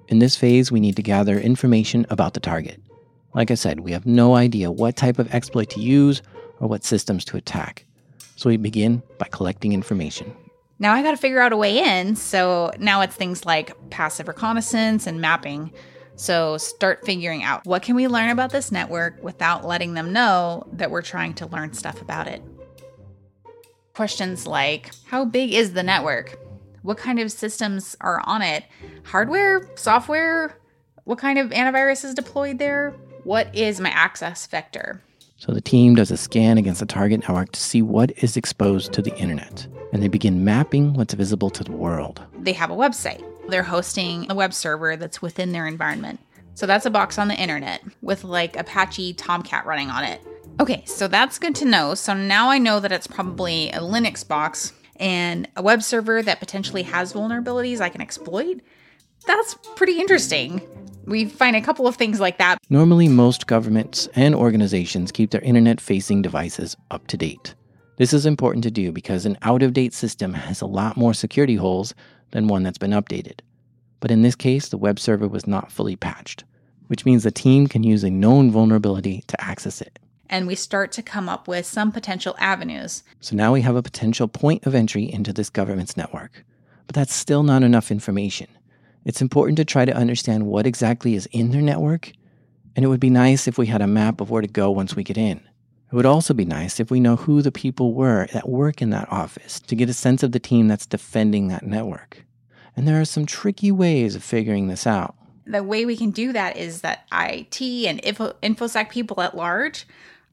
In 0.09 0.21
this 0.21 0.37
phase, 0.37 0.73
we 0.73 0.81
need 0.81 0.97
to 0.97 1.03
gather 1.03 1.39
information 1.39 2.07
about 2.09 2.33
the 2.33 2.41
target. 2.41 2.81
Like 3.35 3.51
I 3.51 3.55
said, 3.55 3.81
we 3.81 3.93
have 3.93 4.07
no 4.07 4.35
idea 4.35 4.71
what 4.71 4.97
type 4.97 5.19
of 5.19 5.33
exploit 5.35 5.69
to 5.71 5.81
use 5.81 6.23
or 6.61 6.69
what 6.69 6.85
systems 6.85 7.27
to 7.27 7.37
attack. 7.37 7.85
So 8.37 8.49
we 8.49 8.57
begin 8.57 9.03
by 9.19 9.29
collecting 9.31 9.75
information. 9.75 10.35
Now 10.79 10.95
I 10.95 11.03
got 11.03 11.11
to 11.11 11.19
figure 11.19 11.41
out 11.41 11.53
a 11.53 11.59
way 11.59 11.79
in, 11.79 12.17
so 12.17 12.73
now 12.79 13.03
it's 13.03 13.15
things 13.15 13.45
like 13.45 13.91
passive 13.91 14.27
reconnaissance 14.27 15.07
and 15.07 15.21
mapping. 15.21 15.73
So 16.17 16.57
start 16.57 17.05
figuring 17.05 17.43
out 17.43 17.67
what 17.67 17.83
can 17.83 17.97
we 17.97 18.09
learn 18.09 18.31
about 18.31 18.51
this 18.51 18.73
network 18.73 19.23
without 19.23 19.67
letting 19.67 19.93
them 19.93 20.13
know 20.13 20.67
that 20.73 20.91
we're 20.91 21.03
trying 21.03 21.35
to 21.35 21.47
learn 21.47 21.75
stuff 21.75 22.01
about 22.01 22.29
it. 22.29 22.43
Questions 23.95 24.47
like 24.47 24.91
how 25.07 25.27
big 25.27 25.53
is 25.53 25.75
the 25.75 25.83
network? 25.83 26.39
What 26.89 26.97
kind 26.97 27.21
of 27.21 27.31
systems 27.31 27.99
are 28.01 28.23
on 28.25 28.41
it? 28.41 28.65
Hardware, 29.05 29.69
software? 29.75 30.59
What 31.05 31.19
kind 31.19 31.39
of 31.39 31.51
antivirus 31.51 32.03
is 32.03 32.15
deployed 32.15 32.59
there? 32.59 32.95
What 33.25 33.55
is 33.55 33.79
my 33.79 33.91
access 33.91 34.47
vector? 34.47 35.03
So 35.37 35.53
the 35.53 35.61
team 35.61 35.97
does 35.97 36.11
a 36.11 36.17
scan 36.17 36.57
against 36.57 36.81
the 36.81 36.87
target 36.87 37.21
network 37.21 37.53
to 37.53 37.61
see 37.61 37.83
what 37.83 38.11
is 38.23 38.39
exposed 38.39 38.95
to 38.95 39.03
the 39.03 39.15
internet, 39.19 39.67
and 39.93 40.03
they 40.03 40.09
begin 40.09 40.47
mapping 40.47 40.95
what's 40.95 41.13
visible 41.13 41.51
to 41.51 41.63
the 41.63 41.73
world. 41.73 42.23
They 42.39 42.55
have 42.55 42.71
a 42.71 42.75
website. 42.75 43.23
They're 43.51 43.63
hosting 43.63 44.25
a 44.31 44.35
web 44.35 44.55
server 44.55 44.97
that's 44.97 45.21
within 45.21 45.53
their 45.53 45.67
environment. 45.67 46.21
So 46.55 46.65
that's 46.65 46.87
a 46.87 46.91
box 46.91 47.19
on 47.19 47.29
the 47.29 47.37
internet 47.37 47.83
with 48.01 48.25
like 48.25 48.57
Apache 48.57 49.13
Tomcat 49.13 49.67
running 49.67 49.91
on 49.91 50.05
it. 50.05 50.23
Okay, 50.59 50.85
so 50.87 51.07
that's 51.07 51.39
good 51.39 51.55
to 51.57 51.67
know. 51.67 51.95
So 51.95 52.15
now 52.15 52.49
I 52.49 52.57
know 52.57 52.81
that 52.81 52.93
it's 52.93 53.07
probably 53.07 53.69
a 53.73 53.81
Linux 53.81 54.27
box 54.27 54.73
and 54.99 55.49
a 55.57 55.63
web 55.63 55.83
server 55.83 56.23
that 56.23 56.41
potentially 56.41 56.83
has 56.83 57.13
vulnerabilities 57.13 57.81
I 57.81 57.89
can 57.89 58.01
exploit. 58.01 58.61
That's 59.27 59.55
pretty 59.77 60.01
interesting. 60.01 60.63
We 61.05 61.27
find 61.27 61.57
a 61.57 61.61
couple 61.61 61.87
of 61.87 61.97
things 61.97 62.21
like 62.21 62.39
that. 62.39 62.59
Normally, 62.69 63.09
most 63.09 63.47
governments 63.47 64.09
and 64.15 64.35
organizations 64.35 65.13
keep 65.13 65.31
their 65.31 65.41
internet 65.41 65.81
facing 65.81 66.23
devices 66.23 66.77
up 66.91 67.07
to 67.09 67.17
date. 67.17 67.55
This 67.97 68.13
is 68.13 68.27
important 68.27 68.63
to 68.65 68.71
do 68.71 68.93
because 68.93 69.27
an 69.27 69.39
out 69.43 69.63
of 69.63 69.73
date 69.73 69.93
system 69.93 70.35
has 70.35 70.61
a 70.61 70.67
lot 70.67 70.97
more 70.97 71.15
security 71.15 71.57
holes 71.57 71.95
than 72.31 72.47
one 72.47 72.63
that's 72.63 72.79
been 72.79 72.93
updated. 72.93 73.41
But 74.01 74.11
in 74.11 74.23
this 74.23 74.37
case, 74.37 74.69
the 74.69 74.79
web 74.79 75.01
server 75.01 75.27
was 75.27 75.47
not 75.47 75.73
fully 75.73 75.97
patched, 75.97 76.45
which 76.87 77.05
means 77.05 77.25
the 77.25 77.31
team 77.31 77.67
can 77.67 77.83
use 77.83 78.05
a 78.05 78.11
known 78.11 78.51
vulnerability 78.51 79.25
to 79.27 79.41
access 79.43 79.81
it. 79.81 79.99
And 80.29 80.47
we 80.47 80.55
start 80.55 80.93
to 80.93 81.03
come 81.03 81.29
up 81.29 81.49
with 81.49 81.67
some 81.67 81.91
potential 81.93 82.35
avenues. 82.39 83.03
So 83.21 83.35
now 83.37 83.53
we 83.53 83.63
have 83.63 83.77
a 83.77 83.83
potential 83.83 84.29
point 84.29 84.67
of 84.67 84.75
entry 84.75 85.11
into 85.11 85.33
this 85.33 85.51
government's 85.51 85.97
network. 85.97 86.45
But 86.87 86.95
that's 86.95 87.15
still 87.15 87.43
not 87.43 87.63
enough 87.63 87.91
information. 87.91 88.49
It's 89.05 89.23
important 89.23 89.57
to 89.57 89.65
try 89.65 89.85
to 89.85 89.97
understand 89.97 90.47
what 90.47 90.67
exactly 90.67 91.15
is 91.15 91.27
in 91.33 91.51
their 91.51 91.63
network 91.63 92.13
And 92.77 92.85
it 92.85 92.89
would 92.89 93.01
be 93.01 93.11
nice 93.11 93.49
if 93.49 93.59
we 93.59 93.67
had 93.67 93.83
a 93.83 93.87
map 93.89 94.21
of 94.21 94.31
where 94.31 94.43
to 94.43 94.47
go 94.49 94.71
once 94.71 94.95
we 94.95 95.03
get 95.03 95.19
in. 95.19 95.39
It 95.91 95.97
would 95.97 96.07
also 96.07 96.35
be 96.35 96.45
nice 96.45 96.79
if 96.79 96.91
we 96.91 97.01
know 97.01 97.17
who 97.17 97.43
the 97.43 97.51
people 97.51 97.95
were 97.95 98.29
that 98.33 98.49
work 98.49 98.81
in 98.83 98.91
that 98.91 99.11
office 99.11 99.59
to 99.61 99.75
get 99.75 99.89
a 99.89 99.95
sense 99.95 100.23
of 100.23 100.33
the 100.33 100.39
team 100.39 100.69
that's 100.69 100.87
defending 100.87 101.49
that 101.49 101.67
network. 101.67 102.25
And 102.77 102.87
there 102.87 103.01
are 103.01 103.05
some 103.07 103.27
tricky 103.27 103.73
ways 103.73 104.15
of 104.15 104.23
figuring 104.23 104.69
this 104.69 104.87
out. 104.87 105.17
The 105.47 105.63
way 105.65 105.87
we 105.87 105.97
can 105.97 106.11
do 106.11 106.33
that 106.35 106.57
is 106.57 106.83
that 106.83 107.05
IT 107.11 107.61
and 107.61 107.99
Info- 108.05 108.37
InfoSec 108.43 108.91
people 108.91 109.21
at 109.23 109.37
large 109.37 109.87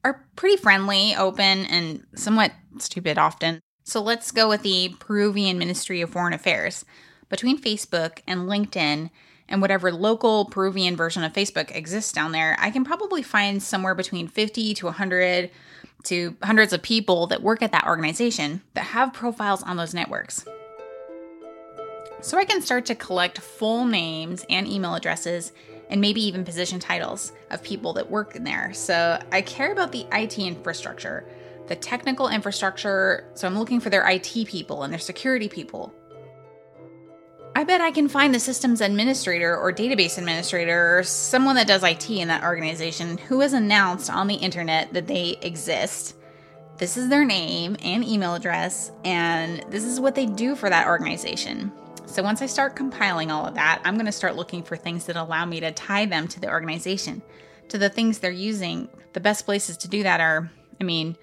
are 0.06 0.24
pretty 0.36 0.56
friendly, 0.56 1.16
open, 1.16 1.66
and 1.66 2.06
somewhat 2.14 2.52
stupid 2.78 3.18
often. 3.18 3.60
So 3.82 4.00
let's 4.00 4.30
go 4.30 4.48
with 4.48 4.62
the 4.62 4.94
Peruvian 5.00 5.58
Ministry 5.58 6.00
of 6.00 6.10
Foreign 6.10 6.32
Affairs. 6.32 6.84
Between 7.28 7.60
Facebook 7.60 8.20
and 8.26 8.42
LinkedIn, 8.42 9.10
and 9.48 9.60
whatever 9.60 9.92
local 9.92 10.44
Peruvian 10.44 10.96
version 10.96 11.22
of 11.22 11.32
Facebook 11.32 11.74
exists 11.74 12.12
down 12.12 12.32
there, 12.32 12.56
I 12.58 12.70
can 12.70 12.84
probably 12.84 13.22
find 13.22 13.62
somewhere 13.62 13.94
between 13.94 14.28
50 14.28 14.74
to 14.74 14.86
100 14.86 15.50
to 16.04 16.36
hundreds 16.42 16.72
of 16.72 16.82
people 16.82 17.26
that 17.28 17.42
work 17.42 17.62
at 17.62 17.72
that 17.72 17.86
organization 17.86 18.62
that 18.74 18.86
have 18.86 19.12
profiles 19.12 19.62
on 19.62 19.76
those 19.76 19.94
networks. 19.94 20.44
So 22.20 22.38
I 22.38 22.44
can 22.44 22.62
start 22.62 22.86
to 22.86 22.94
collect 22.94 23.38
full 23.38 23.84
names 23.84 24.44
and 24.48 24.66
email 24.66 24.94
addresses 24.94 25.52
and 25.88 26.00
maybe 26.00 26.24
even 26.24 26.44
position 26.44 26.78
titles 26.78 27.32
of 27.50 27.62
people 27.62 27.92
that 27.94 28.10
work 28.10 28.34
in 28.34 28.44
there. 28.44 28.72
So 28.72 29.20
I 29.32 29.42
care 29.42 29.72
about 29.72 29.92
the 29.92 30.06
IT 30.12 30.38
infrastructure, 30.38 31.24
the 31.68 31.76
technical 31.76 32.28
infrastructure. 32.28 33.30
So 33.34 33.46
I'm 33.46 33.58
looking 33.58 33.80
for 33.80 33.90
their 33.90 34.08
IT 34.08 34.46
people 34.46 34.82
and 34.82 34.92
their 34.92 35.00
security 35.00 35.48
people. 35.48 35.94
I 37.54 37.64
bet 37.64 37.80
I 37.80 37.90
can 37.90 38.08
find 38.08 38.34
the 38.34 38.38
systems 38.38 38.82
administrator 38.82 39.56
or 39.56 39.72
database 39.72 40.18
administrator 40.18 40.98
or 40.98 41.02
someone 41.02 41.56
that 41.56 41.66
does 41.66 41.82
IT 41.82 42.10
in 42.10 42.28
that 42.28 42.44
organization 42.44 43.16
who 43.16 43.40
has 43.40 43.54
announced 43.54 44.10
on 44.10 44.26
the 44.26 44.34
internet 44.34 44.92
that 44.92 45.06
they 45.06 45.38
exist. 45.40 46.16
This 46.76 46.98
is 46.98 47.08
their 47.08 47.24
name 47.24 47.78
and 47.82 48.04
email 48.04 48.34
address, 48.34 48.92
and 49.06 49.64
this 49.70 49.84
is 49.84 49.98
what 49.98 50.14
they 50.14 50.26
do 50.26 50.54
for 50.54 50.68
that 50.68 50.86
organization. 50.86 51.72
So 52.06 52.22
once 52.22 52.40
I 52.40 52.46
start 52.46 52.76
compiling 52.76 53.30
all 53.30 53.46
of 53.46 53.54
that, 53.54 53.82
I'm 53.84 53.94
going 53.94 54.06
to 54.06 54.12
start 54.12 54.36
looking 54.36 54.62
for 54.62 54.76
things 54.76 55.06
that 55.06 55.16
allow 55.16 55.44
me 55.44 55.60
to 55.60 55.72
tie 55.72 56.06
them 56.06 56.28
to 56.28 56.40
the 56.40 56.50
organization, 56.50 57.20
to 57.68 57.78
the 57.78 57.90
things 57.90 58.18
they're 58.18 58.30
using. 58.30 58.88
The 59.12 59.20
best 59.20 59.44
places 59.44 59.76
to 59.78 59.88
do 59.88 60.02
that 60.04 60.20
are, 60.20 60.50
I 60.80 60.84
mean, 60.84 61.16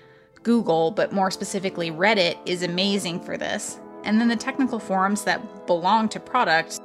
Google, 0.43 0.91
but 0.91 1.13
more 1.13 1.31
specifically, 1.31 1.89
Reddit 1.89 2.37
is 2.45 2.63
amazing 2.63 3.21
for 3.21 3.37
this 3.37 3.79
and 4.03 4.19
then 4.19 4.27
the 4.27 4.35
technical 4.35 4.79
forums 4.79 5.23
that 5.23 5.65
belong 5.65 6.09
to 6.09 6.19
products. 6.19 6.79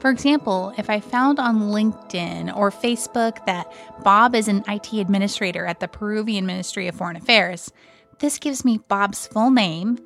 For 0.00 0.10
example, 0.10 0.74
if 0.76 0.90
I 0.90 1.00
found 1.00 1.38
on 1.38 1.70
LinkedIn 1.70 2.54
or 2.56 2.70
Facebook 2.70 3.44
that 3.46 3.72
Bob 4.02 4.34
is 4.34 4.48
an 4.48 4.64
IT 4.68 4.92
administrator 4.92 5.64
at 5.66 5.80
the 5.80 5.88
Peruvian 5.88 6.46
Ministry 6.46 6.88
of 6.88 6.94
Foreign 6.94 7.16
Affairs, 7.16 7.70
this 8.18 8.38
gives 8.38 8.64
me 8.64 8.78
Bob's 8.88 9.26
full 9.26 9.50
name 9.50 9.98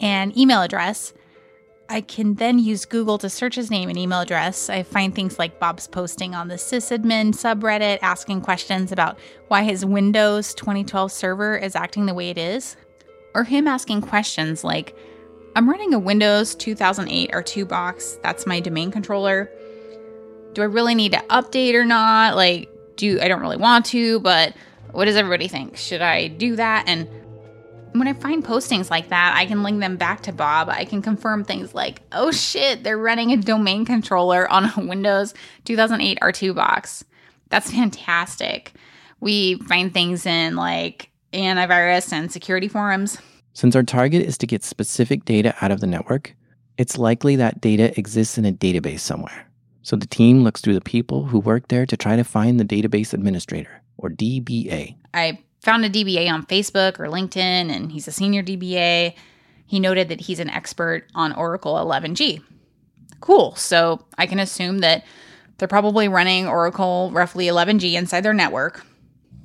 and 0.00 0.36
email 0.36 0.62
address. 0.62 1.12
I 1.88 2.00
can 2.00 2.34
then 2.34 2.58
use 2.58 2.86
Google 2.86 3.18
to 3.18 3.28
search 3.28 3.56
his 3.56 3.70
name 3.70 3.88
and 3.88 3.98
email 3.98 4.20
address. 4.20 4.70
I 4.70 4.82
find 4.82 5.14
things 5.14 5.38
like 5.38 5.60
Bob's 5.60 5.86
posting 5.86 6.34
on 6.34 6.48
the 6.48 6.54
sysadmin 6.54 7.34
subreddit 7.34 7.98
asking 8.00 8.40
questions 8.40 8.90
about 8.90 9.18
why 9.48 9.64
his 9.64 9.84
Windows 9.84 10.54
2012 10.54 11.12
server 11.12 11.56
is 11.56 11.76
acting 11.76 12.06
the 12.06 12.14
way 12.14 12.30
it 12.30 12.38
is, 12.38 12.76
or 13.34 13.44
him 13.44 13.68
asking 13.68 14.00
questions 14.00 14.64
like, 14.64 14.96
I'm 15.56 15.68
running 15.68 15.92
a 15.92 15.98
Windows 15.98 16.54
2008 16.54 17.30
R2 17.30 17.68
box. 17.68 18.18
That's 18.22 18.46
my 18.46 18.60
domain 18.60 18.90
controller. 18.90 19.50
Do 20.54 20.62
I 20.62 20.66
really 20.66 20.94
need 20.94 21.12
to 21.12 21.22
update 21.30 21.74
or 21.74 21.84
not? 21.84 22.34
Like, 22.34 22.70
do 22.96 23.20
I 23.20 23.28
don't 23.28 23.40
really 23.40 23.56
want 23.56 23.84
to, 23.86 24.20
but 24.20 24.54
what 24.92 25.04
does 25.04 25.16
everybody 25.16 25.48
think? 25.48 25.76
Should 25.76 26.00
I 26.00 26.28
do 26.28 26.56
that? 26.56 26.84
And 26.86 27.08
when 27.94 28.08
I 28.08 28.12
find 28.12 28.44
postings 28.44 28.90
like 28.90 29.10
that, 29.10 29.34
I 29.36 29.46
can 29.46 29.62
link 29.62 29.78
them 29.78 29.96
back 29.96 30.22
to 30.22 30.32
Bob. 30.32 30.68
I 30.68 30.84
can 30.84 31.00
confirm 31.00 31.44
things 31.44 31.74
like, 31.74 32.02
oh 32.10 32.32
shit, 32.32 32.82
they're 32.82 32.98
running 32.98 33.30
a 33.30 33.36
domain 33.36 33.84
controller 33.84 34.50
on 34.50 34.64
a 34.76 34.86
Windows 34.86 35.32
2008 35.64 36.18
R2 36.20 36.54
box. 36.54 37.04
That's 37.50 37.70
fantastic. 37.70 38.72
We 39.20 39.60
find 39.60 39.94
things 39.94 40.26
in 40.26 40.56
like 40.56 41.10
antivirus 41.32 42.12
and 42.12 42.32
security 42.32 42.66
forums. 42.66 43.18
Since 43.52 43.76
our 43.76 43.84
target 43.84 44.22
is 44.22 44.36
to 44.38 44.46
get 44.46 44.64
specific 44.64 45.24
data 45.24 45.54
out 45.60 45.70
of 45.70 45.80
the 45.80 45.86
network, 45.86 46.34
it's 46.76 46.98
likely 46.98 47.36
that 47.36 47.60
data 47.60 47.96
exists 47.96 48.36
in 48.36 48.44
a 48.44 48.52
database 48.52 49.00
somewhere. 49.00 49.48
So 49.82 49.94
the 49.94 50.06
team 50.06 50.42
looks 50.42 50.60
through 50.60 50.74
the 50.74 50.80
people 50.80 51.26
who 51.26 51.38
work 51.38 51.68
there 51.68 51.86
to 51.86 51.96
try 51.96 52.16
to 52.16 52.24
find 52.24 52.58
the 52.58 52.64
database 52.64 53.14
administrator, 53.14 53.82
or 53.98 54.10
DBA. 54.10 54.96
I 55.12 55.38
found 55.64 55.84
a 55.84 55.90
DBA 55.90 56.30
on 56.30 56.46
Facebook 56.46 57.00
or 57.00 57.06
LinkedIn, 57.06 57.74
and 57.74 57.90
he's 57.90 58.06
a 58.06 58.12
senior 58.12 58.42
DBA. 58.42 59.14
He 59.66 59.80
noted 59.80 60.08
that 60.10 60.20
he's 60.20 60.38
an 60.38 60.50
expert 60.50 61.06
on 61.14 61.32
Oracle 61.32 61.74
11G. 61.74 62.42
Cool. 63.20 63.54
So 63.56 64.04
I 64.18 64.26
can 64.26 64.38
assume 64.38 64.78
that 64.78 65.04
they're 65.58 65.68
probably 65.68 66.08
running 66.08 66.46
Oracle 66.46 67.10
roughly 67.12 67.46
11G 67.46 67.94
inside 67.94 68.20
their 68.20 68.34
network. 68.34 68.84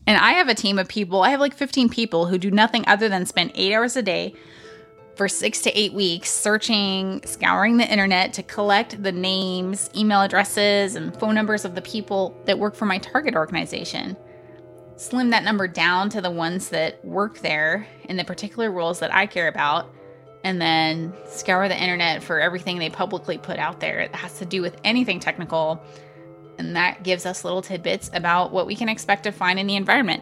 And 0.06 0.18
I 0.18 0.32
have 0.32 0.50
a 0.50 0.56
team 0.56 0.80
of 0.80 0.88
people, 0.88 1.22
I 1.22 1.30
have 1.30 1.40
like 1.40 1.54
15 1.54 1.88
people 1.88 2.26
who 2.26 2.38
do 2.38 2.52
nothing 2.52 2.84
other 2.88 3.10
than 3.10 3.26
spend 3.26 3.52
eight 3.56 3.74
hours 3.74 3.96
a 3.96 4.02
day 4.02 4.34
for 5.16 5.28
six 5.28 5.62
to 5.62 5.80
eight 5.80 5.94
weeks 5.94 6.32
searching, 6.32 7.22
scouring 7.26 7.78
the 7.78 7.90
internet 7.90 8.34
to 8.34 8.44
collect 8.44 9.04
the 9.04 9.12
names, 9.12 9.90
email 9.96 10.22
addresses, 10.22 10.96
and 10.96 11.16
phone 11.20 11.36
numbers 11.36 11.64
of 11.64 11.76
the 11.76 11.82
people 11.82 12.36
that 12.46 12.58
work 12.58 12.74
for 12.74 12.86
my 12.86 12.98
target 12.98 13.36
organization. 13.36 14.18
Slim 15.00 15.30
that 15.30 15.44
number 15.44 15.68
down 15.68 16.10
to 16.10 16.22
the 16.22 16.30
ones 16.30 16.70
that 16.70 17.04
work 17.06 17.40
there 17.40 17.88
in 18.04 18.18
the 18.18 18.26
particular 18.26 18.70
roles 18.70 19.00
that 19.00 19.14
I 19.14 19.28
care 19.28 19.48
about, 19.48 19.94
and 20.44 20.62
then 20.62 21.14
scour 21.26 21.68
the 21.68 21.82
internet 21.82 22.22
for 22.22 22.40
everything 22.40 22.80
they 22.80 22.90
publicly 22.90 23.38
put 23.38 23.60
out 23.60 23.80
there. 23.80 24.00
It 24.00 24.14
has 24.14 24.40
to 24.40 24.46
do 24.46 24.62
with 24.62 24.76
anything 24.84 25.20
technical 25.20 25.82
and 26.60 26.76
that 26.76 27.04
gives 27.04 27.26
us 27.26 27.46
little 27.46 27.62
tidbits 27.62 28.12
about 28.14 28.52
what 28.52 28.68
we 28.68 28.76
can 28.76 28.90
expect 28.90 29.24
to 29.24 29.32
find 29.32 29.58
in 29.58 29.66
the 29.66 29.78
environment. 29.78 30.22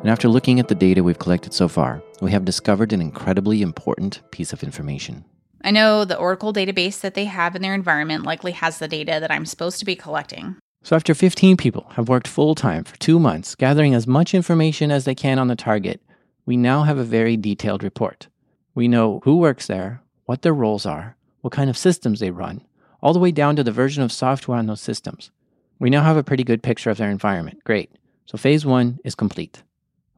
And 0.00 0.08
after 0.08 0.30
looking 0.30 0.58
at 0.58 0.68
the 0.68 0.74
data 0.74 1.04
we've 1.04 1.18
collected 1.18 1.52
so 1.52 1.68
far, 1.68 2.02
we 2.22 2.30
have 2.30 2.46
discovered 2.46 2.94
an 2.94 3.02
incredibly 3.02 3.60
important 3.60 4.22
piece 4.30 4.54
of 4.54 4.62
information. 4.62 5.26
I 5.62 5.70
know 5.70 6.04
the 6.04 6.16
Oracle 6.16 6.52
database 6.52 7.00
that 7.00 7.14
they 7.14 7.26
have 7.26 7.54
in 7.54 7.62
their 7.62 7.74
environment 7.74 8.24
likely 8.24 8.52
has 8.52 8.78
the 8.78 8.88
data 8.88 9.18
that 9.20 9.30
I'm 9.30 9.46
supposed 9.46 9.78
to 9.78 9.84
be 9.84 9.96
collecting. 9.96 10.56
So, 10.82 10.96
after 10.96 11.14
15 11.14 11.58
people 11.58 11.86
have 11.96 12.08
worked 12.08 12.26
full 12.26 12.54
time 12.54 12.84
for 12.84 12.98
two 12.98 13.18
months, 13.18 13.54
gathering 13.54 13.94
as 13.94 14.06
much 14.06 14.34
information 14.34 14.90
as 14.90 15.04
they 15.04 15.14
can 15.14 15.38
on 15.38 15.48
the 15.48 15.56
target, 15.56 16.00
we 16.46 16.56
now 16.56 16.84
have 16.84 16.96
a 16.96 17.04
very 17.04 17.36
detailed 17.36 17.82
report. 17.82 18.28
We 18.74 18.88
know 18.88 19.20
who 19.24 19.36
works 19.36 19.66
there, 19.66 20.02
what 20.24 20.42
their 20.42 20.54
roles 20.54 20.86
are, 20.86 21.16
what 21.42 21.52
kind 21.52 21.68
of 21.68 21.76
systems 21.76 22.20
they 22.20 22.30
run, 22.30 22.62
all 23.02 23.12
the 23.12 23.18
way 23.18 23.30
down 23.30 23.56
to 23.56 23.64
the 23.64 23.72
version 23.72 24.02
of 24.02 24.12
software 24.12 24.58
on 24.58 24.66
those 24.66 24.80
systems. 24.80 25.30
We 25.78 25.90
now 25.90 26.02
have 26.02 26.16
a 26.16 26.24
pretty 26.24 26.44
good 26.44 26.62
picture 26.62 26.90
of 26.90 26.96
their 26.96 27.10
environment. 27.10 27.62
Great. 27.64 27.90
So 28.26 28.38
phase 28.38 28.64
one 28.64 29.00
is 29.04 29.14
complete. 29.14 29.62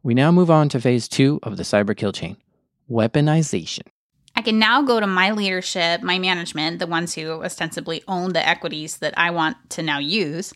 We 0.03 0.15
now 0.15 0.31
move 0.31 0.51
on 0.51 0.69
to 0.71 0.81
phase 0.81 1.09
two 1.09 1.41
of 1.43 1.57
the 1.57 1.63
cyber 1.63 1.97
kill 1.97 2.13
chain 2.13 2.37
weaponization. 2.91 3.83
I 4.43 4.45
can 4.45 4.59
now 4.59 4.83
go 4.83 4.99
to 4.99 5.07
my 5.07 5.31
leadership, 5.31 6.03
my 6.03 6.19
management, 6.19 6.81
the 6.81 6.89
ones 6.89 7.15
who 7.15 7.45
ostensibly 7.45 8.03
own 8.09 8.33
the 8.33 8.45
equities 8.45 8.97
that 8.97 9.17
I 9.17 9.31
want 9.31 9.57
to 9.71 9.85
now 9.85 10.01
use, 10.01 10.53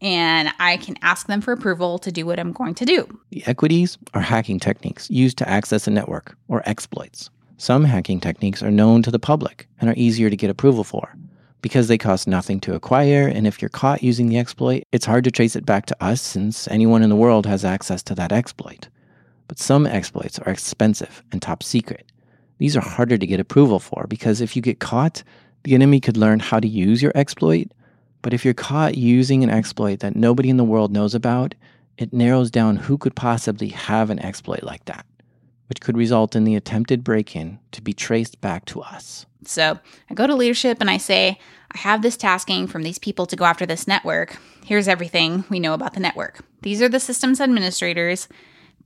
and 0.00 0.50
I 0.60 0.76
can 0.76 0.94
ask 1.02 1.26
them 1.26 1.40
for 1.40 1.50
approval 1.50 1.98
to 1.98 2.12
do 2.12 2.24
what 2.24 2.38
I'm 2.38 2.52
going 2.52 2.76
to 2.76 2.84
do. 2.84 3.08
The 3.30 3.44
equities 3.46 3.98
are 4.14 4.20
hacking 4.20 4.60
techniques 4.60 5.10
used 5.10 5.36
to 5.38 5.48
access 5.48 5.88
a 5.88 5.90
network, 5.90 6.38
or 6.46 6.62
exploits. 6.64 7.28
Some 7.56 7.82
hacking 7.82 8.20
techniques 8.20 8.62
are 8.62 8.70
known 8.70 9.02
to 9.02 9.10
the 9.10 9.18
public 9.18 9.66
and 9.80 9.90
are 9.90 9.96
easier 9.96 10.30
to 10.30 10.36
get 10.36 10.48
approval 10.48 10.84
for 10.84 11.12
because 11.60 11.88
they 11.88 11.98
cost 11.98 12.28
nothing 12.28 12.60
to 12.60 12.76
acquire, 12.76 13.26
and 13.26 13.48
if 13.48 13.60
you're 13.60 13.68
caught 13.68 14.00
using 14.00 14.28
the 14.28 14.38
exploit, 14.38 14.84
it's 14.92 15.06
hard 15.06 15.24
to 15.24 15.32
trace 15.32 15.56
it 15.56 15.66
back 15.66 15.86
to 15.86 15.96
us 16.00 16.22
since 16.22 16.68
anyone 16.68 17.02
in 17.02 17.10
the 17.10 17.16
world 17.16 17.46
has 17.46 17.64
access 17.64 18.00
to 18.04 18.14
that 18.14 18.30
exploit. 18.30 18.86
But 19.48 19.58
some 19.58 19.88
exploits 19.88 20.38
are 20.38 20.52
expensive 20.52 21.24
and 21.32 21.42
top 21.42 21.64
secret. 21.64 22.07
These 22.58 22.76
are 22.76 22.80
harder 22.80 23.16
to 23.16 23.26
get 23.26 23.40
approval 23.40 23.78
for 23.80 24.06
because 24.08 24.40
if 24.40 24.54
you 24.54 24.62
get 24.62 24.80
caught, 24.80 25.22
the 25.64 25.74
enemy 25.74 26.00
could 26.00 26.16
learn 26.16 26.40
how 26.40 26.60
to 26.60 26.68
use 26.68 27.02
your 27.02 27.12
exploit 27.14 27.68
but 28.22 28.34
if 28.34 28.44
you're 28.44 28.54
caught 28.54 28.96
using 28.96 29.44
an 29.44 29.50
exploit 29.50 30.00
that 30.00 30.16
nobody 30.16 30.50
in 30.50 30.56
the 30.56 30.64
world 30.64 30.92
knows 30.92 31.14
about, 31.14 31.54
it 31.96 32.12
narrows 32.12 32.50
down 32.50 32.76
who 32.76 32.98
could 32.98 33.14
possibly 33.14 33.68
have 33.68 34.10
an 34.10 34.18
exploit 34.18 34.62
like 34.62 34.84
that, 34.86 35.06
which 35.68 35.80
could 35.80 35.96
result 35.96 36.36
in 36.36 36.44
the 36.44 36.56
attempted 36.56 37.04
break 37.04 37.34
in 37.34 37.58
to 37.72 37.82
be 37.82 37.92
traced 37.92 38.40
back 38.40 38.64
to 38.66 38.80
us. 38.80 39.26
So 39.44 39.78
I 40.10 40.14
go 40.14 40.26
to 40.26 40.34
leadership 40.34 40.78
and 40.80 40.90
I 40.90 40.96
say, 40.96 41.38
I 41.70 41.78
have 41.78 42.02
this 42.02 42.16
tasking 42.16 42.66
from 42.66 42.82
these 42.82 42.98
people 42.98 43.26
to 43.26 43.36
go 43.36 43.44
after 43.44 43.66
this 43.66 43.86
network. 43.86 44.36
Here's 44.64 44.88
everything 44.88 45.44
we 45.48 45.60
know 45.60 45.74
about 45.74 45.94
the 45.94 46.00
network. 46.00 46.44
These 46.62 46.82
are 46.82 46.88
the 46.88 47.00
systems 47.00 47.40
administrators. 47.40 48.28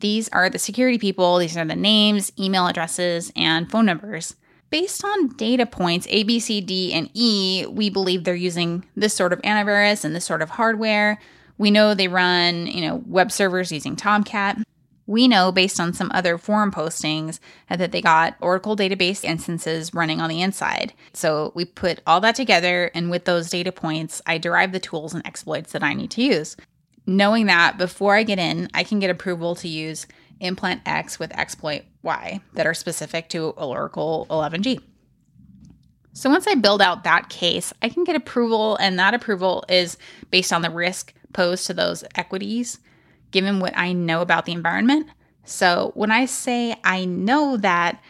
These 0.02 0.28
are 0.28 0.50
the 0.50 0.58
security 0.58 0.98
people. 0.98 1.38
These 1.38 1.56
are 1.56 1.64
the 1.64 1.76
names, 1.76 2.30
email 2.38 2.66
addresses, 2.66 3.32
and 3.34 3.70
phone 3.70 3.86
numbers. 3.86 4.34
based 4.72 5.04
on 5.04 5.28
data 5.36 5.66
points 5.66 6.08
A, 6.10 6.24
B, 6.24 6.40
C, 6.40 6.60
D, 6.60 6.92
and 6.92 7.08
E, 7.14 7.66
we 7.68 7.90
believe 7.90 8.24
they're 8.24 8.34
using 8.34 8.84
this 8.96 9.14
sort 9.14 9.32
of 9.32 9.40
antivirus 9.42 10.04
and 10.04 10.16
this 10.16 10.24
sort 10.24 10.42
of 10.42 10.50
hardware. 10.50 11.20
We 11.58 11.70
know 11.70 11.94
they 11.94 12.08
run, 12.08 12.66
you 12.66 12.80
know, 12.80 13.04
web 13.06 13.30
servers 13.30 13.70
using 13.70 13.94
Tomcat. 13.94 14.56
We 15.06 15.28
know 15.28 15.52
based 15.52 15.78
on 15.78 15.92
some 15.92 16.10
other 16.14 16.38
forum 16.38 16.72
postings 16.72 17.38
that 17.68 17.92
they 17.92 18.00
got 18.00 18.36
Oracle 18.40 18.74
database 18.74 19.24
instances 19.24 19.92
running 19.92 20.20
on 20.22 20.30
the 20.30 20.40
inside. 20.40 20.94
So 21.12 21.52
we 21.54 21.66
put 21.66 22.00
all 22.06 22.20
that 22.22 22.34
together, 22.34 22.90
and 22.94 23.10
with 23.10 23.26
those 23.26 23.50
data 23.50 23.72
points, 23.72 24.22
I 24.26 24.38
derive 24.38 24.72
the 24.72 24.80
tools 24.80 25.12
and 25.12 25.24
exploits 25.26 25.72
that 25.72 25.82
I 25.82 25.92
need 25.92 26.10
to 26.12 26.22
use. 26.22 26.56
Knowing 27.06 27.46
that 27.46 27.78
before 27.78 28.14
I 28.14 28.22
get 28.22 28.38
in, 28.38 28.68
I 28.74 28.84
can 28.84 28.98
get 28.98 29.10
approval 29.10 29.54
to 29.56 29.68
use 29.68 30.06
implant 30.40 30.82
X 30.86 31.18
with 31.18 31.36
exploit 31.36 31.82
Y 32.02 32.40
that 32.54 32.66
are 32.66 32.74
specific 32.74 33.28
to 33.30 33.50
Oracle 33.50 34.26
11G. 34.30 34.80
So 36.14 36.28
once 36.28 36.46
I 36.46 36.54
build 36.54 36.82
out 36.82 37.04
that 37.04 37.30
case, 37.30 37.72
I 37.80 37.88
can 37.88 38.04
get 38.04 38.16
approval, 38.16 38.76
and 38.76 38.98
that 38.98 39.14
approval 39.14 39.64
is 39.68 39.96
based 40.30 40.52
on 40.52 40.62
the 40.62 40.70
risk 40.70 41.14
posed 41.32 41.66
to 41.66 41.74
those 41.74 42.04
equities 42.14 42.78
given 43.30 43.60
what 43.60 43.76
I 43.76 43.92
know 43.94 44.20
about 44.20 44.44
the 44.44 44.52
environment. 44.52 45.08
So 45.44 45.90
when 45.94 46.10
I 46.10 46.26
say 46.26 46.76
I 46.84 47.06
know 47.06 47.56
that 47.56 48.00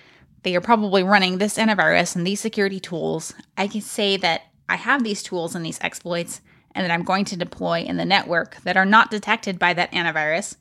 they 0.42 0.56
are 0.56 0.60
probably 0.60 1.04
running 1.04 1.38
this 1.38 1.56
antivirus 1.56 2.16
and 2.16 2.26
these 2.26 2.40
security 2.40 2.80
tools, 2.80 3.32
I 3.56 3.68
can 3.68 3.80
say 3.80 4.16
that 4.18 4.42
I 4.68 4.76
have 4.76 5.04
these 5.04 5.22
tools 5.22 5.54
and 5.54 5.64
these 5.64 5.78
exploits 5.80 6.40
and 6.74 6.84
that 6.84 6.92
I'm 6.92 7.04
going 7.04 7.24
to 7.26 7.36
deploy 7.36 7.80
in 7.80 7.96
the 7.96 8.04
network 8.04 8.56
that 8.62 8.76
are 8.76 8.86
not 8.86 9.10
detected 9.10 9.58
by 9.58 9.74
that 9.74 9.92
antivirus 9.92 10.56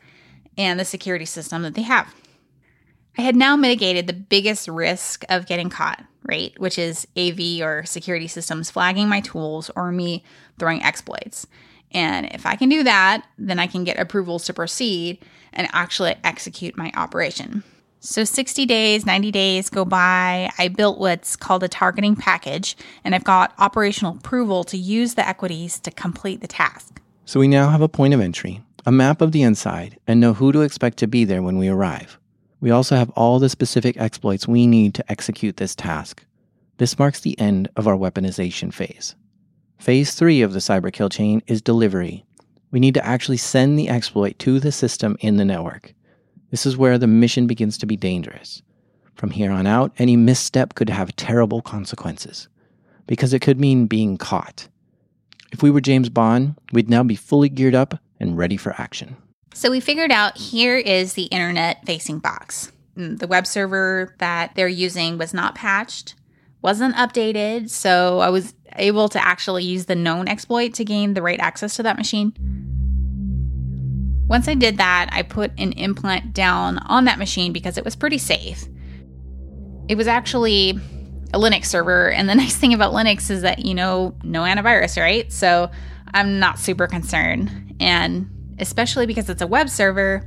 and 0.58 0.80
the 0.80 0.86
security 0.86 1.25
system 1.25 1.62
that 1.63 1.75
they 1.75 1.82
have. 1.84 2.13
I 3.18 3.22
had 3.22 3.36
now 3.36 3.56
mitigated 3.56 4.08
the 4.08 4.13
biggest 4.13 4.68
risk 4.68 5.25
of 5.30 5.46
getting 5.46 5.70
caught, 5.70 6.03
right? 6.24 6.58
Which 6.60 6.77
is 6.77 7.08
AV 7.18 7.62
or 7.62 7.84
security 7.86 8.27
systems 8.27 8.72
flagging 8.72 9.10
my 9.10 9.20
tools 9.22 9.70
or 9.75 9.91
me 9.91 10.24
throwing 10.58 10.82
exploits. 10.82 11.46
And 11.91 12.27
if 12.34 12.46
I 12.46 12.56
can 12.56 12.70
do 12.70 12.84
that, 12.84 13.25
then 13.38 13.60
I 13.60 13.68
can 13.68 13.84
get 13.84 14.00
approvals 14.00 14.46
to 14.46 14.53
proceed 14.53 15.20
and 15.51 15.68
actually 15.74 16.15
execute 16.24 16.77
my 16.77 16.91
operation. 16.96 17.63
So 18.03 18.24
60 18.24 18.65
days, 18.65 19.05
90 19.05 19.29
days 19.29 19.70
go 19.70 19.86
by. 19.86 20.50
I 20.58 20.70
built 20.70 20.98
what's 20.98 21.36
called 21.36 21.62
a 21.62 21.67
targeting 21.67 22.15
package, 22.15 22.75
and 23.03 23.13
I've 23.13 23.24
got 23.24 23.53
operational 23.60 24.15
approval 24.15 24.63
to 24.65 24.77
use 24.77 25.13
the 25.13 25.27
equities 25.27 25.79
to 25.81 25.91
complete 25.91 26.41
the 26.41 26.48
task. 26.48 27.00
So 27.25 27.39
we 27.39 27.48
now 27.48 27.70
have 27.70 27.81
a 27.81 27.88
point 27.88 28.15
of 28.15 28.20
entry, 28.20 28.60
a 28.88 28.91
map 28.91 29.22
of 29.22 29.34
the 29.34 29.43
inside, 29.43 30.00
and 30.08 30.20
know 30.20 30.34
who 30.34 30.51
to 30.51 30.62
expect 30.62 30.98
to 30.98 31.08
be 31.08 31.25
there 31.25 31.43
when 31.43 31.60
we 31.60 31.67
arrive. 31.67 32.17
We 32.60 32.72
also 32.72 32.96
have 32.96 33.12
all 33.12 33.38
the 33.38 33.50
specific 33.50 33.98
exploits 33.98 34.48
we 34.48 34.65
need 34.65 34.96
to 34.96 35.12
execute 35.12 35.58
this 35.58 35.75
task. 35.75 36.25
This 36.77 36.98
marks 36.98 37.20
the 37.20 37.39
end 37.39 37.70
of 37.75 37.88
our 37.88 37.96
weaponization 37.96 38.74
phase. 38.74 39.13
Phase 39.77 40.15
3 40.15 40.41
of 40.41 40.53
the 40.53 40.60
cyber 40.60 40.91
kill 40.91 41.10
chain 41.10 41.43
is 41.46 41.62
delivery. 41.62 42.25
We 42.72 42.79
need 42.79 42.96
to 42.96 43.05
actually 43.05 43.38
send 43.38 43.77
the 43.77 43.89
exploit 43.89 44.39
to 44.39 44.60
the 44.60 44.72
system 44.72 45.17
in 45.20 45.38
the 45.38 45.46
network. 45.46 45.93
This 46.51 46.65
is 46.65 46.77
where 46.77 46.98
the 46.98 47.08
mission 47.08 47.48
begins 47.48 47.77
to 47.79 47.86
be 47.86 47.98
dangerous. 47.98 48.62
From 49.15 49.31
here 49.31 49.51
on 49.51 49.65
out, 49.65 49.91
any 49.98 50.15
misstep 50.15 50.75
could 50.75 50.89
have 50.89 51.15
terrible 51.15 51.62
consequences, 51.62 52.48
because 53.08 53.34
it 53.34 53.41
could 53.41 53.60
mean 53.60 53.88
being 53.88 54.17
caught. 54.17 54.67
If 55.51 55.63
we 55.63 55.72
were 55.72 55.81
James 55.81 56.10
Bond, 56.10 56.55
we'd 56.72 56.89
now 56.89 57.03
be 57.03 57.15
fully 57.15 57.50
geared 57.50 57.75
up 57.75 58.00
and 58.20 58.38
ready 58.38 58.58
for 58.58 58.79
action. 58.79 59.17
So 59.53 59.72
we 59.72 59.79
figured 59.79 60.12
out 60.12 60.38
here 60.38 60.77
is 60.77 61.13
the 61.13 61.25
internet 61.25 61.86
facing 61.86 62.20
box. 62.20 62.72
Mm, 62.96 63.20
the 63.20 63.27
web 63.27 63.48
server 63.48 64.15
that 64.20 64.55
they're 64.55 64.67
using 64.67 65.17
was 65.17 65.34
not 65.34 65.55
patched 65.55 66.15
wasn't 66.62 66.96
updated, 66.96 67.70
so 67.70 68.20
I 68.20 68.29
was 68.29 68.53
able 68.75 69.10
to 69.10 69.24
actually 69.24 69.63
use 69.63 69.86
the 69.86 69.96
known 69.96 70.27
exploit 70.27 70.74
to 70.75 70.86
gain 70.86 71.13
the 71.13 71.22
right 71.22 71.39
access 71.39 71.75
to 71.77 71.84
that 71.84 71.98
machine. 71.98 72.34
Once 74.31 74.47
I 74.47 74.53
did 74.53 74.77
that, 74.77 75.09
I 75.11 75.23
put 75.23 75.51
an 75.57 75.73
implant 75.73 76.31
down 76.31 76.77
on 76.77 77.03
that 77.03 77.20
machine 77.20 77.51
because 77.51 77.77
it 77.77 77.83
was 77.83 77.98
pretty 77.98 78.17
safe. 78.17 78.63
It 79.89 79.96
was 79.96 80.07
actually 80.07 80.70
a 81.33 81.37
Linux 81.37 81.65
server, 81.65 82.09
and 82.09 82.29
the 82.29 82.35
nice 82.44 82.55
thing 82.55 82.74
about 82.74 82.94
Linux 82.94 83.29
is 83.29 83.41
that, 83.41 83.65
you 83.65 83.74
know, 83.74 84.15
no 84.24 84.44
antivirus, 84.44 84.98
right? 84.98 85.29
So 85.33 85.70
I'm 86.13 86.39
not 86.39 86.59
super 86.59 86.87
concerned. 86.87 87.75
And 87.81 88.55
especially 88.57 89.05
because 89.05 89.29
it's 89.29 89.41
a 89.41 89.48
web 89.48 89.70
server, 89.70 90.25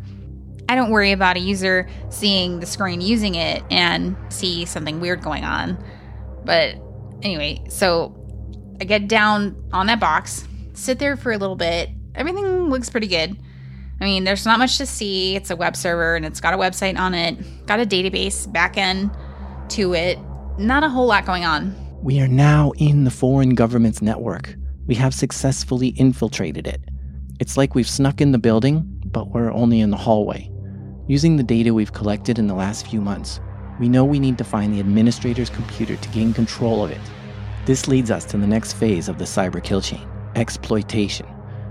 I 0.69 0.75
don't 0.75 0.91
worry 0.91 1.13
about 1.13 1.39
a 1.39 1.41
user 1.41 1.89
seeing 2.11 2.61
the 2.61 2.67
screen 2.67 3.01
using 3.01 3.37
it 3.37 3.63
and 3.71 4.17
see 4.29 4.67
something 4.67 5.01
weird 5.01 5.23
going 5.23 5.45
on. 5.45 5.83
But 6.45 6.75
anyway, 7.23 7.65
so 7.71 8.15
I 8.83 8.85
get 8.85 9.09
down 9.09 9.57
on 9.73 9.87
that 9.87 9.99
box, 9.99 10.47
sit 10.75 10.99
there 10.99 11.17
for 11.17 11.33
a 11.33 11.39
little 11.39 11.57
bit. 11.57 11.89
Everything 12.15 12.69
looks 12.69 12.91
pretty 12.91 13.07
good. 13.07 13.39
I 14.01 14.05
mean, 14.05 14.25
there's 14.25 14.45
not 14.45 14.59
much 14.59 14.79
to 14.79 14.87
see. 14.87 15.37
It's 15.37 15.51
a 15.51 15.57
web 15.57 15.77
server 15.77 16.17
and 16.17 16.25
it's 16.25 16.41
got 16.41 16.55
a 16.55 16.57
website 16.57 16.99
on 16.99 17.15
it, 17.15 17.67
got 17.67 17.81
a 17.81 17.87
database 17.87 18.47
backend 18.49 19.15
to 19.71 19.95
it. 19.95 20.19
Not 20.59 20.83
a 20.83 20.89
whole 20.89 21.07
lot 21.07 21.25
going 21.25 21.45
on. 21.45 21.75
We 22.03 22.21
are 22.21 22.29
now 22.29 22.73
in 22.77 23.05
the 23.05 23.11
foreign 23.11 23.55
government's 23.55 24.03
network. 24.03 24.55
We 24.87 24.95
have 24.97 25.15
successfully 25.15 25.89
infiltrated 25.89 26.67
it. 26.67 26.81
It's 27.41 27.57
like 27.57 27.75
we've 27.75 27.89
snuck 27.89 28.21
in 28.21 28.33
the 28.33 28.39
building, 28.39 28.85
but 29.07 29.31
we're 29.31 29.53
only 29.53 29.81
in 29.81 29.91
the 29.91 29.97
hallway. 29.97 30.51
Using 31.09 31.37
the 31.37 31.43
data 31.43 31.75
we've 31.75 31.93
collected 31.93 32.39
in 32.39 32.47
the 32.47 32.55
last 32.55 32.87
few 32.87 33.01
months, 33.01 33.41
we 33.81 33.89
know 33.89 34.05
we 34.05 34.21
need 34.21 34.39
to 34.39 34.45
find 34.45 34.73
the 34.73 34.81
administrator's 34.81 35.51
computer 35.51 35.97
to 35.97 36.09
gain 36.11 36.33
control 36.33 36.85
of 36.85 36.91
it. 36.91 37.01
This 37.65 37.89
leads 37.89 38.11
us 38.11 38.25
to 38.27 38.37
the 38.37 38.47
next 38.47 38.75
phase 38.75 39.09
of 39.09 39.19
the 39.19 39.25
cyber 39.25 39.63
kill 39.63 39.81
chain 39.81 40.07
exploitation. 40.37 41.27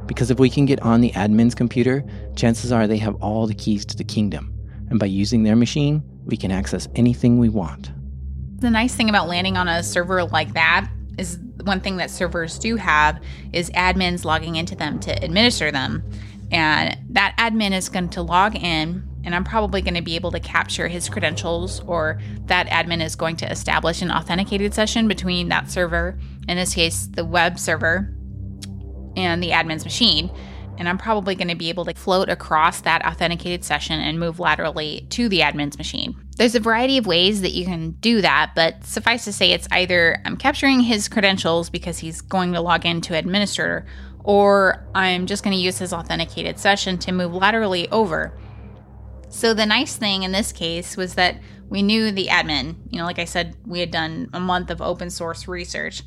Because 0.05 0.31
if 0.31 0.39
we 0.39 0.49
can 0.49 0.65
get 0.65 0.81
on 0.81 1.01
the 1.01 1.11
admin's 1.11 1.55
computer, 1.55 2.03
chances 2.35 2.71
are 2.71 2.87
they 2.87 2.97
have 2.97 3.15
all 3.21 3.47
the 3.47 3.53
keys 3.53 3.85
to 3.85 3.97
the 3.97 4.03
kingdom. 4.03 4.53
And 4.89 4.99
by 4.99 5.05
using 5.05 5.43
their 5.43 5.55
machine, 5.55 6.03
we 6.25 6.37
can 6.37 6.51
access 6.51 6.87
anything 6.95 7.39
we 7.39 7.49
want. 7.49 7.91
The 8.59 8.69
nice 8.69 8.95
thing 8.95 9.09
about 9.09 9.27
landing 9.27 9.57
on 9.57 9.67
a 9.67 9.83
server 9.83 10.23
like 10.23 10.53
that 10.53 10.89
is 11.17 11.39
one 11.63 11.79
thing 11.79 11.97
that 11.97 12.11
servers 12.11 12.59
do 12.59 12.75
have 12.75 13.21
is 13.51 13.69
admins 13.71 14.25
logging 14.25 14.55
into 14.55 14.75
them 14.75 14.99
to 15.01 15.11
administer 15.23 15.71
them. 15.71 16.03
And 16.51 16.97
that 17.09 17.35
admin 17.37 17.71
is 17.71 17.89
going 17.89 18.09
to 18.09 18.21
log 18.21 18.55
in 18.55 19.07
and 19.23 19.33
I'm 19.33 19.43
probably 19.43 19.81
going 19.81 19.93
to 19.93 20.01
be 20.01 20.15
able 20.15 20.31
to 20.31 20.39
capture 20.39 20.87
his 20.87 21.07
credentials, 21.07 21.81
or 21.87 22.19
that 22.45 22.67
admin 22.67 23.03
is 23.03 23.15
going 23.15 23.37
to 23.37 23.49
establish 23.49 24.01
an 24.01 24.11
authenticated 24.11 24.73
session 24.73 25.07
between 25.07 25.49
that 25.49 25.71
server, 25.71 26.19
in 26.47 26.57
this 26.57 26.73
case, 26.73 27.07
the 27.07 27.23
web 27.23 27.57
server, 27.57 28.12
and 29.15 29.41
the 29.41 29.49
admin's 29.49 29.83
machine. 29.83 30.31
And 30.77 30.89
I'm 30.89 30.97
probably 30.97 31.35
going 31.35 31.49
to 31.49 31.55
be 31.55 31.69
able 31.69 31.85
to 31.85 31.93
float 31.93 32.29
across 32.29 32.81
that 32.81 33.05
authenticated 33.05 33.63
session 33.63 33.99
and 33.99 34.19
move 34.19 34.39
laterally 34.39 35.05
to 35.11 35.29
the 35.29 35.41
admin's 35.41 35.77
machine. 35.77 36.15
There's 36.37 36.55
a 36.55 36.59
variety 36.59 36.97
of 36.97 37.05
ways 37.05 37.41
that 37.41 37.51
you 37.51 37.65
can 37.65 37.91
do 37.91 38.21
that, 38.21 38.53
but 38.55 38.83
suffice 38.83 39.23
to 39.25 39.33
say, 39.33 39.51
it's 39.51 39.67
either 39.71 40.19
I'm 40.25 40.35
capturing 40.35 40.79
his 40.79 41.07
credentials 41.07 41.69
because 41.69 41.99
he's 41.99 42.21
going 42.21 42.53
to 42.53 42.61
log 42.61 42.87
in 42.87 43.01
to 43.01 43.15
administrator, 43.15 43.85
or 44.23 44.83
I'm 44.95 45.27
just 45.27 45.43
going 45.43 45.55
to 45.55 45.61
use 45.61 45.77
his 45.77 45.93
authenticated 45.93 46.57
session 46.57 46.97
to 46.99 47.11
move 47.11 47.35
laterally 47.35 47.87
over. 47.89 48.35
So 49.29 49.53
the 49.53 49.67
nice 49.67 49.95
thing 49.95 50.23
in 50.23 50.31
this 50.31 50.51
case 50.51 50.97
was 50.97 51.13
that 51.15 51.39
we 51.69 51.83
knew 51.83 52.11
the 52.11 52.27
admin. 52.27 52.75
You 52.89 52.99
know, 52.99 53.05
like 53.05 53.19
I 53.19 53.25
said, 53.25 53.55
we 53.65 53.79
had 53.79 53.91
done 53.91 54.29
a 54.33 54.39
month 54.39 54.71
of 54.71 54.81
open 54.81 55.09
source 55.11 55.47
research. 55.47 56.01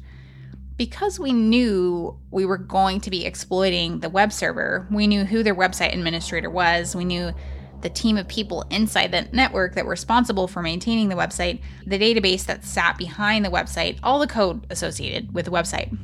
Because 0.76 1.18
we 1.18 1.32
knew 1.32 2.18
we 2.30 2.44
were 2.44 2.58
going 2.58 3.00
to 3.00 3.10
be 3.10 3.24
exploiting 3.24 4.00
the 4.00 4.10
web 4.10 4.32
server, 4.32 4.86
we 4.90 5.06
knew 5.06 5.24
who 5.24 5.42
their 5.42 5.54
website 5.54 5.94
administrator 5.94 6.50
was. 6.50 6.94
We 6.94 7.04
knew 7.04 7.32
the 7.80 7.88
team 7.90 8.16
of 8.18 8.28
people 8.28 8.64
inside 8.70 9.12
the 9.12 9.28
network 9.32 9.74
that 9.74 9.84
were 9.84 9.92
responsible 9.92 10.48
for 10.48 10.62
maintaining 10.62 11.08
the 11.08 11.14
website, 11.14 11.60
the 11.86 11.98
database 11.98 12.44
that 12.46 12.64
sat 12.64 12.98
behind 12.98 13.44
the 13.44 13.50
website, 13.50 13.98
all 14.02 14.18
the 14.18 14.26
code 14.26 14.66
associated 14.70 15.32
with 15.32 15.44
the 15.44 15.50
website. 15.50 15.96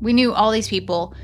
We 0.00 0.12
knew 0.12 0.32
all 0.32 0.50
these 0.50 0.68
people. 0.68 1.14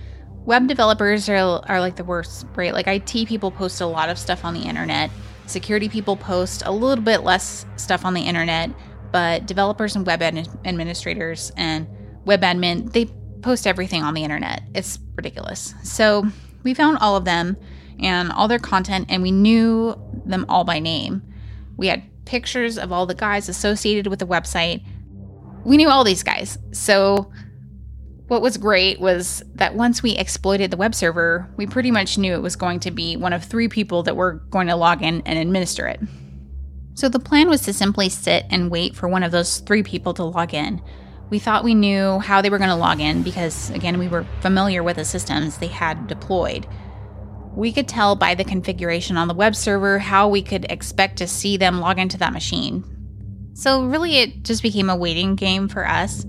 Web 0.44 0.68
developers 0.68 1.28
are, 1.28 1.34
are 1.36 1.80
like 1.80 1.96
the 1.96 2.04
worst, 2.04 2.46
right? 2.54 2.72
Like 2.72 2.86
IT 2.86 3.26
people 3.26 3.50
post 3.50 3.80
a 3.80 3.86
lot 3.86 4.08
of 4.08 4.18
stuff 4.18 4.44
on 4.44 4.54
the 4.54 4.62
internet 4.62 5.10
Security 5.46 5.88
people 5.88 6.16
post 6.16 6.64
a 6.66 6.72
little 6.72 7.04
bit 7.04 7.22
less 7.22 7.66
stuff 7.76 8.04
on 8.04 8.14
the 8.14 8.20
internet, 8.20 8.70
but 9.12 9.46
developers 9.46 9.94
and 9.94 10.04
web 10.04 10.20
ad- 10.20 10.48
administrators 10.64 11.52
and 11.56 11.86
web 12.26 12.42
admin, 12.42 12.92
they 12.92 13.06
post 13.40 13.66
everything 13.66 14.02
on 14.02 14.12
the 14.12 14.24
internet. 14.24 14.62
It's 14.74 14.98
ridiculous. 15.14 15.74
So 15.82 16.26
we 16.62 16.74
found 16.74 16.98
all 16.98 17.16
of 17.16 17.24
them 17.24 17.56
and 17.98 18.30
all 18.32 18.48
their 18.48 18.58
content, 18.58 19.06
and 19.08 19.22
we 19.22 19.30
knew 19.30 19.94
them 20.26 20.44
all 20.48 20.64
by 20.64 20.80
name. 20.80 21.22
We 21.76 21.86
had 21.86 22.02
pictures 22.26 22.76
of 22.76 22.92
all 22.92 23.06
the 23.06 23.14
guys 23.14 23.48
associated 23.48 24.08
with 24.08 24.18
the 24.18 24.26
website. 24.26 24.84
We 25.64 25.76
knew 25.76 25.88
all 25.88 26.04
these 26.04 26.22
guys. 26.22 26.58
So 26.72 27.30
what 28.26 28.42
was 28.42 28.58
great 28.58 29.00
was 29.00 29.42
that 29.54 29.76
once 29.76 30.02
we 30.02 30.16
exploited 30.16 30.72
the 30.72 30.76
web 30.76 30.94
server, 30.94 31.48
we 31.56 31.66
pretty 31.66 31.92
much 31.92 32.18
knew 32.18 32.34
it 32.34 32.42
was 32.42 32.56
going 32.56 32.80
to 32.80 32.90
be 32.90 33.16
one 33.16 33.32
of 33.32 33.44
three 33.44 33.68
people 33.68 34.02
that 34.02 34.16
were 34.16 34.42
going 34.50 34.66
to 34.66 34.76
log 34.76 35.02
in 35.02 35.22
and 35.24 35.38
administer 35.38 35.86
it. 35.86 36.00
So 36.94 37.08
the 37.08 37.20
plan 37.20 37.48
was 37.48 37.62
to 37.62 37.72
simply 37.72 38.08
sit 38.08 38.46
and 38.50 38.70
wait 38.70 38.96
for 38.96 39.08
one 39.08 39.22
of 39.22 39.30
those 39.30 39.58
three 39.60 39.84
people 39.84 40.12
to 40.14 40.24
log 40.24 40.54
in. 40.54 40.82
We 41.28 41.40
thought 41.40 41.64
we 41.64 41.74
knew 41.74 42.20
how 42.20 42.40
they 42.40 42.50
were 42.50 42.58
going 42.58 42.70
to 42.70 42.76
log 42.76 43.00
in 43.00 43.22
because, 43.22 43.70
again, 43.70 43.98
we 43.98 44.06
were 44.06 44.24
familiar 44.40 44.84
with 44.84 44.96
the 44.96 45.04
systems 45.04 45.58
they 45.58 45.66
had 45.66 46.06
deployed. 46.06 46.68
We 47.56 47.72
could 47.72 47.88
tell 47.88 48.14
by 48.14 48.36
the 48.36 48.44
configuration 48.44 49.16
on 49.16 49.26
the 49.26 49.34
web 49.34 49.56
server 49.56 49.98
how 49.98 50.28
we 50.28 50.42
could 50.42 50.70
expect 50.70 51.16
to 51.18 51.26
see 51.26 51.56
them 51.56 51.80
log 51.80 51.98
into 51.98 52.16
that 52.18 52.32
machine. 52.32 52.84
So, 53.54 53.84
really, 53.84 54.18
it 54.18 54.44
just 54.44 54.62
became 54.62 54.88
a 54.88 54.94
waiting 54.94 55.34
game 55.34 55.66
for 55.66 55.88
us. 55.88 56.24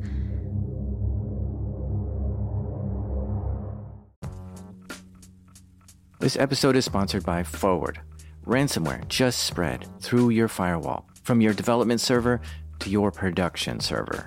This 6.19 6.37
episode 6.37 6.75
is 6.75 6.85
sponsored 6.85 7.23
by 7.23 7.43
Forward. 7.43 7.99
Ransomware 8.47 9.07
just 9.07 9.43
spread 9.43 9.87
through 9.99 10.29
your 10.29 10.47
firewall, 10.47 11.05
from 11.21 11.41
your 11.41 11.53
development 11.53 12.01
server 12.01 12.41
to 12.79 12.89
your 12.89 13.11
production 13.11 13.79
server. 13.79 14.25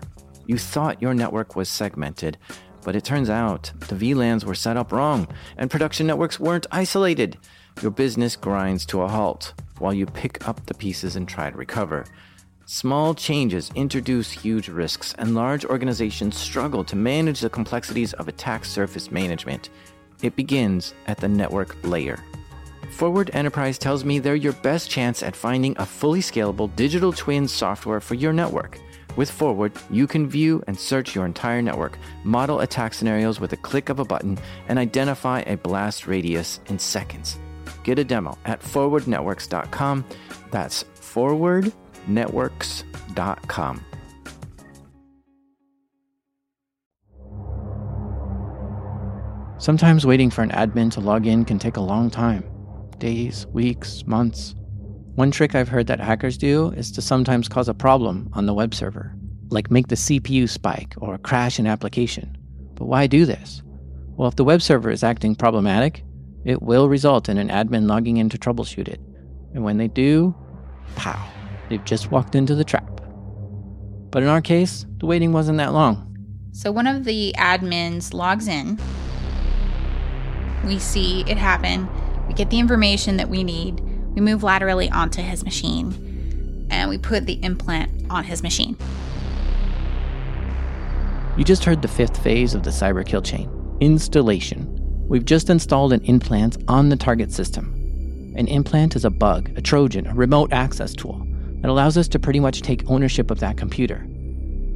You 0.50 0.58
thought 0.58 1.00
your 1.00 1.14
network 1.14 1.54
was 1.54 1.68
segmented, 1.68 2.36
but 2.82 2.96
it 2.96 3.04
turns 3.04 3.30
out 3.30 3.70
the 3.78 3.94
VLANs 3.94 4.42
were 4.42 4.56
set 4.56 4.76
up 4.76 4.90
wrong 4.90 5.28
and 5.56 5.70
production 5.70 6.08
networks 6.08 6.40
weren't 6.40 6.66
isolated. 6.72 7.38
Your 7.82 7.92
business 7.92 8.34
grinds 8.34 8.84
to 8.86 9.02
a 9.02 9.06
halt 9.06 9.54
while 9.78 9.94
you 9.94 10.06
pick 10.06 10.48
up 10.48 10.66
the 10.66 10.74
pieces 10.74 11.14
and 11.14 11.28
try 11.28 11.50
to 11.50 11.56
recover. 11.56 12.04
Small 12.66 13.14
changes 13.14 13.70
introduce 13.76 14.32
huge 14.32 14.68
risks, 14.68 15.14
and 15.18 15.36
large 15.36 15.64
organizations 15.64 16.36
struggle 16.36 16.82
to 16.82 16.96
manage 16.96 17.38
the 17.38 17.48
complexities 17.48 18.12
of 18.14 18.26
attack 18.26 18.64
surface 18.64 19.12
management. 19.12 19.70
It 20.20 20.34
begins 20.34 20.94
at 21.06 21.18
the 21.18 21.28
network 21.28 21.76
layer. 21.84 22.18
Forward 22.90 23.30
Enterprise 23.34 23.78
tells 23.78 24.04
me 24.04 24.18
they're 24.18 24.34
your 24.34 24.52
best 24.54 24.90
chance 24.90 25.22
at 25.22 25.36
finding 25.36 25.76
a 25.78 25.86
fully 25.86 26.20
scalable 26.20 26.74
digital 26.74 27.12
twin 27.12 27.46
software 27.46 28.00
for 28.00 28.16
your 28.16 28.32
network. 28.32 28.80
With 29.20 29.30
Forward, 29.30 29.72
you 29.90 30.06
can 30.06 30.30
view 30.30 30.64
and 30.66 30.80
search 30.80 31.14
your 31.14 31.26
entire 31.26 31.60
network, 31.60 31.98
model 32.24 32.60
attack 32.60 32.94
scenarios 32.94 33.38
with 33.38 33.52
a 33.52 33.58
click 33.58 33.90
of 33.90 33.98
a 33.98 34.04
button, 34.06 34.38
and 34.66 34.78
identify 34.78 35.40
a 35.40 35.58
blast 35.58 36.06
radius 36.06 36.58
in 36.68 36.78
seconds. 36.78 37.38
Get 37.84 37.98
a 37.98 38.04
demo 38.04 38.38
at 38.46 38.62
forwardnetworks.com. 38.62 40.06
That's 40.50 40.84
forwardnetworks.com. 40.84 43.84
Sometimes 49.58 50.06
waiting 50.06 50.30
for 50.30 50.40
an 50.40 50.50
admin 50.52 50.90
to 50.92 51.00
log 51.00 51.26
in 51.26 51.44
can 51.44 51.58
take 51.58 51.76
a 51.76 51.82
long 51.82 52.08
time 52.08 52.50
days, 52.98 53.46
weeks, 53.48 54.02
months. 54.06 54.54
One 55.16 55.30
trick 55.30 55.54
I've 55.54 55.68
heard 55.68 55.88
that 55.88 56.00
hackers 56.00 56.38
do 56.38 56.70
is 56.70 56.92
to 56.92 57.02
sometimes 57.02 57.48
cause 57.48 57.68
a 57.68 57.74
problem 57.74 58.30
on 58.32 58.46
the 58.46 58.54
web 58.54 58.74
server, 58.74 59.14
like 59.48 59.70
make 59.70 59.88
the 59.88 59.96
CPU 59.96 60.48
spike 60.48 60.94
or 60.98 61.18
crash 61.18 61.58
an 61.58 61.66
application. 61.66 62.38
But 62.74 62.86
why 62.86 63.06
do 63.06 63.26
this? 63.26 63.62
Well, 64.16 64.28
if 64.28 64.36
the 64.36 64.44
web 64.44 64.62
server 64.62 64.90
is 64.90 65.02
acting 65.02 65.34
problematic, 65.34 66.04
it 66.44 66.62
will 66.62 66.88
result 66.88 67.28
in 67.28 67.38
an 67.38 67.48
admin 67.48 67.88
logging 67.88 68.18
in 68.18 68.28
to 68.30 68.38
troubleshoot 68.38 68.88
it. 68.88 69.00
And 69.52 69.64
when 69.64 69.78
they 69.78 69.88
do, 69.88 70.34
pow, 70.94 71.28
they've 71.68 71.84
just 71.84 72.10
walked 72.10 72.34
into 72.34 72.54
the 72.54 72.64
trap. 72.64 73.00
But 74.10 74.22
in 74.22 74.28
our 74.28 74.40
case, 74.40 74.86
the 74.98 75.06
waiting 75.06 75.32
wasn't 75.32 75.58
that 75.58 75.72
long. 75.72 76.06
So 76.52 76.70
one 76.70 76.86
of 76.86 77.04
the 77.04 77.34
admins 77.36 78.14
logs 78.14 78.46
in. 78.48 78.78
We 80.64 80.78
see 80.78 81.22
it 81.26 81.36
happen. 81.36 81.88
We 82.28 82.34
get 82.34 82.50
the 82.50 82.58
information 82.58 83.16
that 83.16 83.28
we 83.28 83.42
need. 83.42 83.82
We 84.14 84.20
move 84.20 84.42
laterally 84.42 84.90
onto 84.90 85.22
his 85.22 85.44
machine 85.44 86.66
and 86.70 86.88
we 86.88 86.98
put 86.98 87.26
the 87.26 87.42
implant 87.44 87.90
on 88.10 88.24
his 88.24 88.42
machine. 88.42 88.76
You 91.36 91.44
just 91.44 91.64
heard 91.64 91.82
the 91.82 91.88
fifth 91.88 92.22
phase 92.22 92.54
of 92.54 92.62
the 92.62 92.70
cyber 92.70 93.04
kill 93.04 93.22
chain 93.22 93.50
installation. 93.80 94.76
We've 95.08 95.24
just 95.24 95.48
installed 95.48 95.92
an 95.92 96.02
implant 96.02 96.58
on 96.68 96.90
the 96.90 96.96
target 96.96 97.32
system. 97.32 97.74
An 98.36 98.46
implant 98.46 98.94
is 98.94 99.04
a 99.04 99.10
bug, 99.10 99.50
a 99.56 99.62
Trojan, 99.62 100.06
a 100.06 100.14
remote 100.14 100.52
access 100.52 100.94
tool 100.94 101.26
that 101.62 101.70
allows 101.70 101.96
us 101.96 102.08
to 102.08 102.18
pretty 102.18 102.40
much 102.40 102.60
take 102.62 102.88
ownership 102.90 103.30
of 103.30 103.40
that 103.40 103.56
computer. 103.56 104.06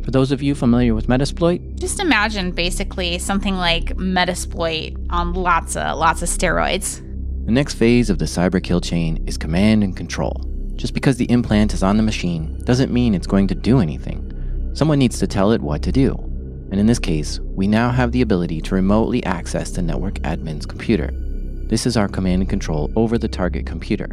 For 0.04 0.10
those 0.10 0.32
of 0.32 0.42
you 0.42 0.54
familiar 0.54 0.94
with 0.94 1.06
Metasploit, 1.06 1.78
Just 1.78 2.00
imagine 2.00 2.50
basically 2.50 3.18
something 3.18 3.56
like 3.56 3.96
Metasploit 3.96 5.06
on 5.10 5.34
lots 5.34 5.76
of 5.76 5.98
lots 5.98 6.22
of 6.22 6.28
steroids. 6.28 7.03
The 7.44 7.52
next 7.52 7.74
phase 7.74 8.08
of 8.08 8.18
the 8.18 8.24
cyber 8.24 8.62
kill 8.62 8.80
chain 8.80 9.22
is 9.26 9.36
command 9.36 9.84
and 9.84 9.94
control. 9.94 10.42
Just 10.76 10.94
because 10.94 11.18
the 11.18 11.30
implant 11.30 11.74
is 11.74 11.82
on 11.82 11.98
the 11.98 12.02
machine 12.02 12.58
doesn't 12.64 12.90
mean 12.90 13.14
it's 13.14 13.26
going 13.26 13.46
to 13.48 13.54
do 13.54 13.80
anything. 13.80 14.70
Someone 14.72 14.98
needs 14.98 15.18
to 15.18 15.26
tell 15.26 15.52
it 15.52 15.60
what 15.60 15.82
to 15.82 15.92
do. 15.92 16.14
And 16.70 16.80
in 16.80 16.86
this 16.86 16.98
case, 16.98 17.40
we 17.40 17.66
now 17.66 17.90
have 17.90 18.12
the 18.12 18.22
ability 18.22 18.62
to 18.62 18.74
remotely 18.74 19.22
access 19.24 19.70
the 19.70 19.82
network 19.82 20.14
admin's 20.20 20.64
computer. 20.64 21.10
This 21.68 21.84
is 21.84 21.98
our 21.98 22.08
command 22.08 22.40
and 22.40 22.48
control 22.48 22.90
over 22.96 23.18
the 23.18 23.28
target 23.28 23.66
computer. 23.66 24.08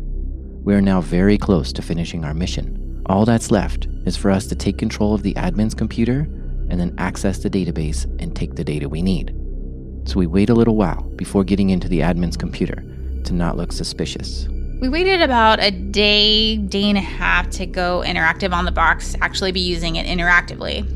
We 0.66 0.74
are 0.74 0.82
now 0.82 1.00
very 1.00 1.38
close 1.38 1.72
to 1.72 1.82
finishing 1.82 2.26
our 2.26 2.34
mission. 2.34 3.02
All 3.06 3.24
that's 3.24 3.50
left 3.50 3.88
is 4.06 4.18
for 4.18 4.30
us 4.30 4.46
to 4.48 4.56
take 4.56 4.78
control 4.78 5.14
of 5.14 5.24
the 5.24 5.36
admin's 5.36 5.74
computer 5.74 6.28
and 6.70 6.78
then 6.78 6.96
access 6.98 7.40
the 7.40 7.50
database 7.50 8.04
and 8.22 8.36
take 8.36 8.56
the 8.56 8.64
data 8.66 8.90
we 8.90 9.02
need. 9.02 9.34
So 10.04 10.20
we 10.20 10.28
wait 10.28 10.50
a 10.50 10.54
little 10.54 10.76
while 10.76 11.04
before 11.16 11.46
getting 11.46 11.70
into 11.70 11.88
the 11.88 12.02
admin's 12.02 12.36
computer 12.36 12.84
to 13.26 13.34
not 13.34 13.58
look 13.58 13.72
suspicious. 13.72 14.48
We 14.82 14.90
waited 14.90 15.22
about 15.22 15.62
a 15.62 15.70
day, 15.70 16.58
day 16.58 16.90
and 16.90 16.98
a 16.98 17.02
half 17.02 17.50
to 17.52 17.68
go 17.68 18.04
interactive 18.06 18.52
on 18.52 18.66
the 18.66 18.72
box, 18.72 19.16
actually 19.22 19.52
be 19.52 19.60
using 19.60 19.96
it 19.96 20.08
interactively. 20.08 20.90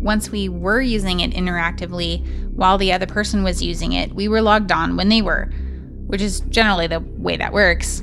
Once 0.00 0.30
we 0.30 0.48
were 0.48 0.80
using 0.80 1.20
it 1.20 1.32
interactively 1.32 2.24
while 2.54 2.78
the 2.78 2.92
other 2.92 3.06
person 3.06 3.42
was 3.42 3.62
using 3.62 3.92
it, 3.92 4.14
we 4.14 4.28
were 4.28 4.40
logged 4.40 4.70
on 4.70 4.96
when 4.96 5.08
they 5.08 5.22
were, 5.22 5.50
which 6.06 6.22
is 6.22 6.40
generally 6.42 6.86
the 6.86 7.00
way 7.00 7.36
that 7.36 7.52
works. 7.52 8.02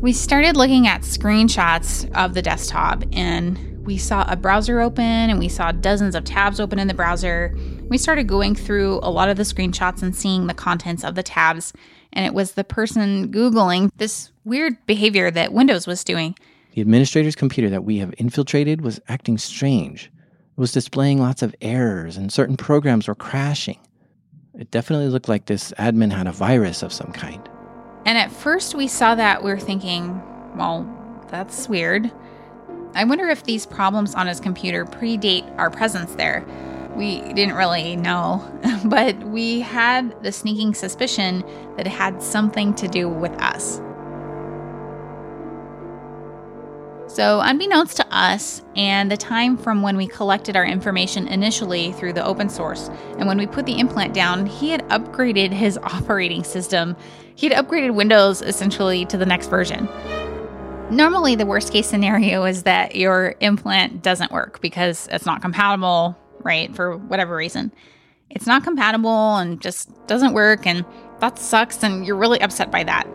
We 0.00 0.12
started 0.12 0.56
looking 0.56 0.86
at 0.86 1.02
screenshots 1.02 2.12
of 2.14 2.34
the 2.34 2.42
desktop 2.42 3.04
and 3.12 3.86
we 3.86 3.96
saw 3.96 4.24
a 4.28 4.36
browser 4.36 4.80
open 4.80 5.04
and 5.04 5.38
we 5.38 5.48
saw 5.48 5.70
dozens 5.72 6.14
of 6.14 6.24
tabs 6.24 6.58
open 6.58 6.78
in 6.78 6.88
the 6.88 6.94
browser. 6.94 7.56
We 7.88 7.98
started 7.98 8.26
going 8.26 8.56
through 8.56 8.98
a 9.02 9.10
lot 9.10 9.28
of 9.28 9.36
the 9.36 9.44
screenshots 9.44 10.02
and 10.02 10.14
seeing 10.14 10.48
the 10.48 10.54
contents 10.54 11.04
of 11.04 11.14
the 11.14 11.22
tabs, 11.22 11.72
and 12.12 12.26
it 12.26 12.34
was 12.34 12.52
the 12.52 12.64
person 12.64 13.30
Googling 13.30 13.90
this 13.96 14.32
weird 14.44 14.74
behavior 14.86 15.30
that 15.30 15.52
Windows 15.52 15.86
was 15.86 16.02
doing. 16.02 16.36
The 16.74 16.80
administrator's 16.80 17.36
computer 17.36 17.70
that 17.70 17.84
we 17.84 17.98
have 17.98 18.12
infiltrated 18.18 18.80
was 18.80 19.00
acting 19.08 19.38
strange. 19.38 20.06
It 20.06 20.60
was 20.60 20.72
displaying 20.72 21.20
lots 21.20 21.42
of 21.42 21.54
errors 21.60 22.16
and 22.16 22.32
certain 22.32 22.56
programs 22.56 23.06
were 23.06 23.14
crashing. 23.14 23.78
It 24.58 24.72
definitely 24.72 25.08
looked 25.08 25.28
like 25.28 25.46
this 25.46 25.72
admin 25.78 26.12
had 26.12 26.26
a 26.26 26.32
virus 26.32 26.82
of 26.82 26.92
some 26.92 27.12
kind. 27.12 27.48
And 28.04 28.18
at 28.18 28.32
first 28.32 28.74
we 28.74 28.88
saw 28.88 29.14
that, 29.14 29.44
we 29.44 29.50
were 29.50 29.60
thinking, 29.60 30.20
well, 30.56 30.84
that's 31.28 31.68
weird. 31.68 32.10
I 32.94 33.04
wonder 33.04 33.28
if 33.28 33.44
these 33.44 33.64
problems 33.64 34.14
on 34.14 34.26
his 34.26 34.40
computer 34.40 34.84
predate 34.84 35.46
our 35.56 35.70
presence 35.70 36.14
there. 36.16 36.44
We 36.96 37.20
didn't 37.34 37.54
really 37.54 37.94
know, 37.94 38.42
but 38.86 39.18
we 39.24 39.60
had 39.60 40.22
the 40.22 40.32
sneaking 40.32 40.74
suspicion 40.74 41.44
that 41.76 41.86
it 41.86 41.90
had 41.90 42.22
something 42.22 42.74
to 42.74 42.88
do 42.88 43.08
with 43.08 43.32
us. 43.32 43.82
So, 47.08 47.40
unbeknownst 47.40 47.96
to 47.98 48.06
us, 48.10 48.62
and 48.74 49.10
the 49.10 49.16
time 49.16 49.56
from 49.56 49.80
when 49.80 49.96
we 49.96 50.06
collected 50.06 50.56
our 50.56 50.64
information 50.64 51.28
initially 51.28 51.92
through 51.92 52.14
the 52.14 52.24
open 52.24 52.48
source, 52.48 52.90
and 53.18 53.28
when 53.28 53.38
we 53.38 53.46
put 53.46 53.64
the 53.64 53.78
implant 53.78 54.12
down, 54.12 54.44
he 54.44 54.70
had 54.70 54.86
upgraded 54.88 55.52
his 55.52 55.78
operating 55.82 56.44
system. 56.44 56.96
He 57.34 57.48
had 57.48 57.64
upgraded 57.64 57.94
Windows 57.94 58.42
essentially 58.42 59.04
to 59.06 59.16
the 59.16 59.24
next 59.24 59.48
version. 59.48 59.88
Normally, 60.90 61.36
the 61.36 61.46
worst 61.46 61.72
case 61.72 61.86
scenario 61.86 62.44
is 62.44 62.64
that 62.64 62.96
your 62.96 63.34
implant 63.40 64.02
doesn't 64.02 64.30
work 64.30 64.60
because 64.60 65.08
it's 65.10 65.26
not 65.26 65.42
compatible, 65.42 66.16
right? 66.46 66.74
For 66.74 66.96
whatever 66.96 67.36
reason. 67.36 67.72
It's 68.30 68.46
not 68.46 68.64
compatible 68.64 69.36
and 69.36 69.60
just 69.60 69.90
doesn't 70.06 70.32
work, 70.32 70.66
and 70.66 70.84
that 71.20 71.38
sucks, 71.38 71.82
and 71.82 72.06
you're 72.06 72.16
really 72.16 72.40
upset 72.40 72.70
by 72.70 72.84
that. 72.84 73.06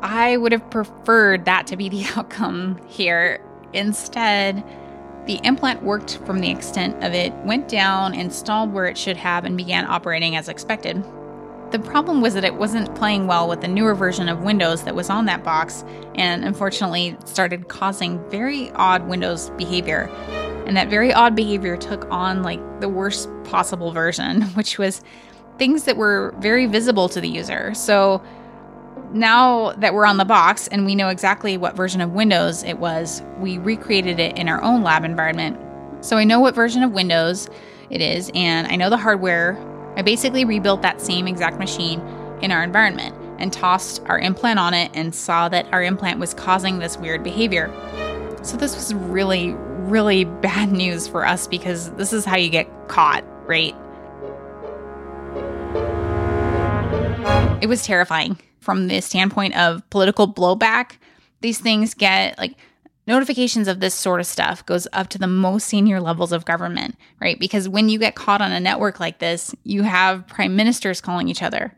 I 0.00 0.36
would 0.36 0.52
have 0.52 0.68
preferred 0.70 1.44
that 1.46 1.66
to 1.68 1.76
be 1.76 1.88
the 1.90 2.04
outcome 2.16 2.80
here. 2.86 3.44
Instead, 3.72 4.64
the 5.26 5.40
implant 5.42 5.82
worked 5.82 6.18
from 6.26 6.40
the 6.40 6.50
extent 6.50 7.02
of 7.02 7.14
it, 7.14 7.32
went 7.44 7.68
down, 7.68 8.14
installed 8.14 8.72
where 8.72 8.86
it 8.86 8.98
should 8.98 9.16
have, 9.16 9.44
and 9.44 9.56
began 9.56 9.86
operating 9.86 10.36
as 10.36 10.48
expected. 10.48 11.02
The 11.70 11.78
problem 11.78 12.20
was 12.20 12.34
that 12.34 12.44
it 12.44 12.54
wasn't 12.54 12.94
playing 12.94 13.26
well 13.26 13.48
with 13.48 13.62
the 13.62 13.68
newer 13.68 13.94
version 13.94 14.28
of 14.28 14.42
Windows 14.42 14.84
that 14.84 14.94
was 14.94 15.10
on 15.10 15.24
that 15.24 15.42
box, 15.42 15.84
and 16.14 16.44
unfortunately 16.44 17.16
started 17.24 17.68
causing 17.68 18.22
very 18.30 18.70
odd 18.72 19.08
Windows 19.08 19.50
behavior. 19.56 20.10
And 20.66 20.76
that 20.76 20.88
very 20.88 21.12
odd 21.12 21.36
behavior 21.36 21.76
took 21.76 22.10
on 22.10 22.42
like 22.42 22.80
the 22.80 22.88
worst 22.88 23.28
possible 23.44 23.92
version, 23.92 24.42
which 24.54 24.78
was 24.78 25.02
things 25.58 25.84
that 25.84 25.96
were 25.96 26.34
very 26.38 26.66
visible 26.66 27.08
to 27.10 27.20
the 27.20 27.28
user. 27.28 27.74
So 27.74 28.22
now 29.12 29.72
that 29.72 29.94
we're 29.94 30.06
on 30.06 30.16
the 30.16 30.24
box 30.24 30.66
and 30.68 30.84
we 30.84 30.94
know 30.94 31.08
exactly 31.08 31.56
what 31.56 31.76
version 31.76 32.00
of 32.00 32.12
Windows 32.12 32.64
it 32.64 32.78
was, 32.78 33.22
we 33.38 33.58
recreated 33.58 34.18
it 34.18 34.36
in 34.36 34.48
our 34.48 34.60
own 34.62 34.82
lab 34.82 35.04
environment. 35.04 35.58
So 36.04 36.16
I 36.16 36.24
know 36.24 36.40
what 36.40 36.54
version 36.54 36.82
of 36.82 36.92
Windows 36.92 37.48
it 37.90 38.00
is, 38.00 38.30
and 38.34 38.66
I 38.66 38.76
know 38.76 38.90
the 38.90 38.96
hardware. 38.96 39.56
I 39.96 40.02
basically 40.02 40.44
rebuilt 40.44 40.82
that 40.82 41.00
same 41.00 41.28
exact 41.28 41.58
machine 41.58 42.00
in 42.42 42.50
our 42.50 42.62
environment 42.62 43.14
and 43.38 43.52
tossed 43.52 44.02
our 44.06 44.18
implant 44.18 44.58
on 44.58 44.74
it 44.74 44.90
and 44.94 45.14
saw 45.14 45.48
that 45.48 45.66
our 45.72 45.82
implant 45.82 46.18
was 46.18 46.34
causing 46.34 46.78
this 46.78 46.96
weird 46.96 47.22
behavior. 47.22 47.72
So 48.42 48.56
this 48.56 48.74
was 48.74 48.92
really, 48.94 49.54
really 49.90 50.24
bad 50.24 50.72
news 50.72 51.06
for 51.06 51.26
us 51.26 51.46
because 51.46 51.90
this 51.92 52.12
is 52.12 52.24
how 52.24 52.36
you 52.36 52.50
get 52.50 52.68
caught, 52.88 53.24
right? 53.46 53.74
It 57.62 57.66
was 57.66 57.84
terrifying 57.84 58.38
from 58.60 58.88
the 58.88 59.00
standpoint 59.00 59.56
of 59.56 59.88
political 59.90 60.32
blowback. 60.32 60.98
These 61.40 61.58
things 61.58 61.94
get 61.94 62.38
like 62.38 62.56
notifications 63.06 63.68
of 63.68 63.80
this 63.80 63.94
sort 63.94 64.20
of 64.20 64.26
stuff 64.26 64.64
goes 64.66 64.88
up 64.92 65.08
to 65.08 65.18
the 65.18 65.26
most 65.26 65.66
senior 65.66 66.00
levels 66.00 66.32
of 66.32 66.44
government, 66.44 66.96
right? 67.20 67.38
Because 67.38 67.68
when 67.68 67.88
you 67.88 67.98
get 67.98 68.14
caught 68.14 68.40
on 68.40 68.52
a 68.52 68.60
network 68.60 69.00
like 69.00 69.18
this, 69.18 69.54
you 69.64 69.82
have 69.82 70.26
prime 70.26 70.56
ministers 70.56 71.00
calling 71.00 71.28
each 71.28 71.42
other. 71.42 71.74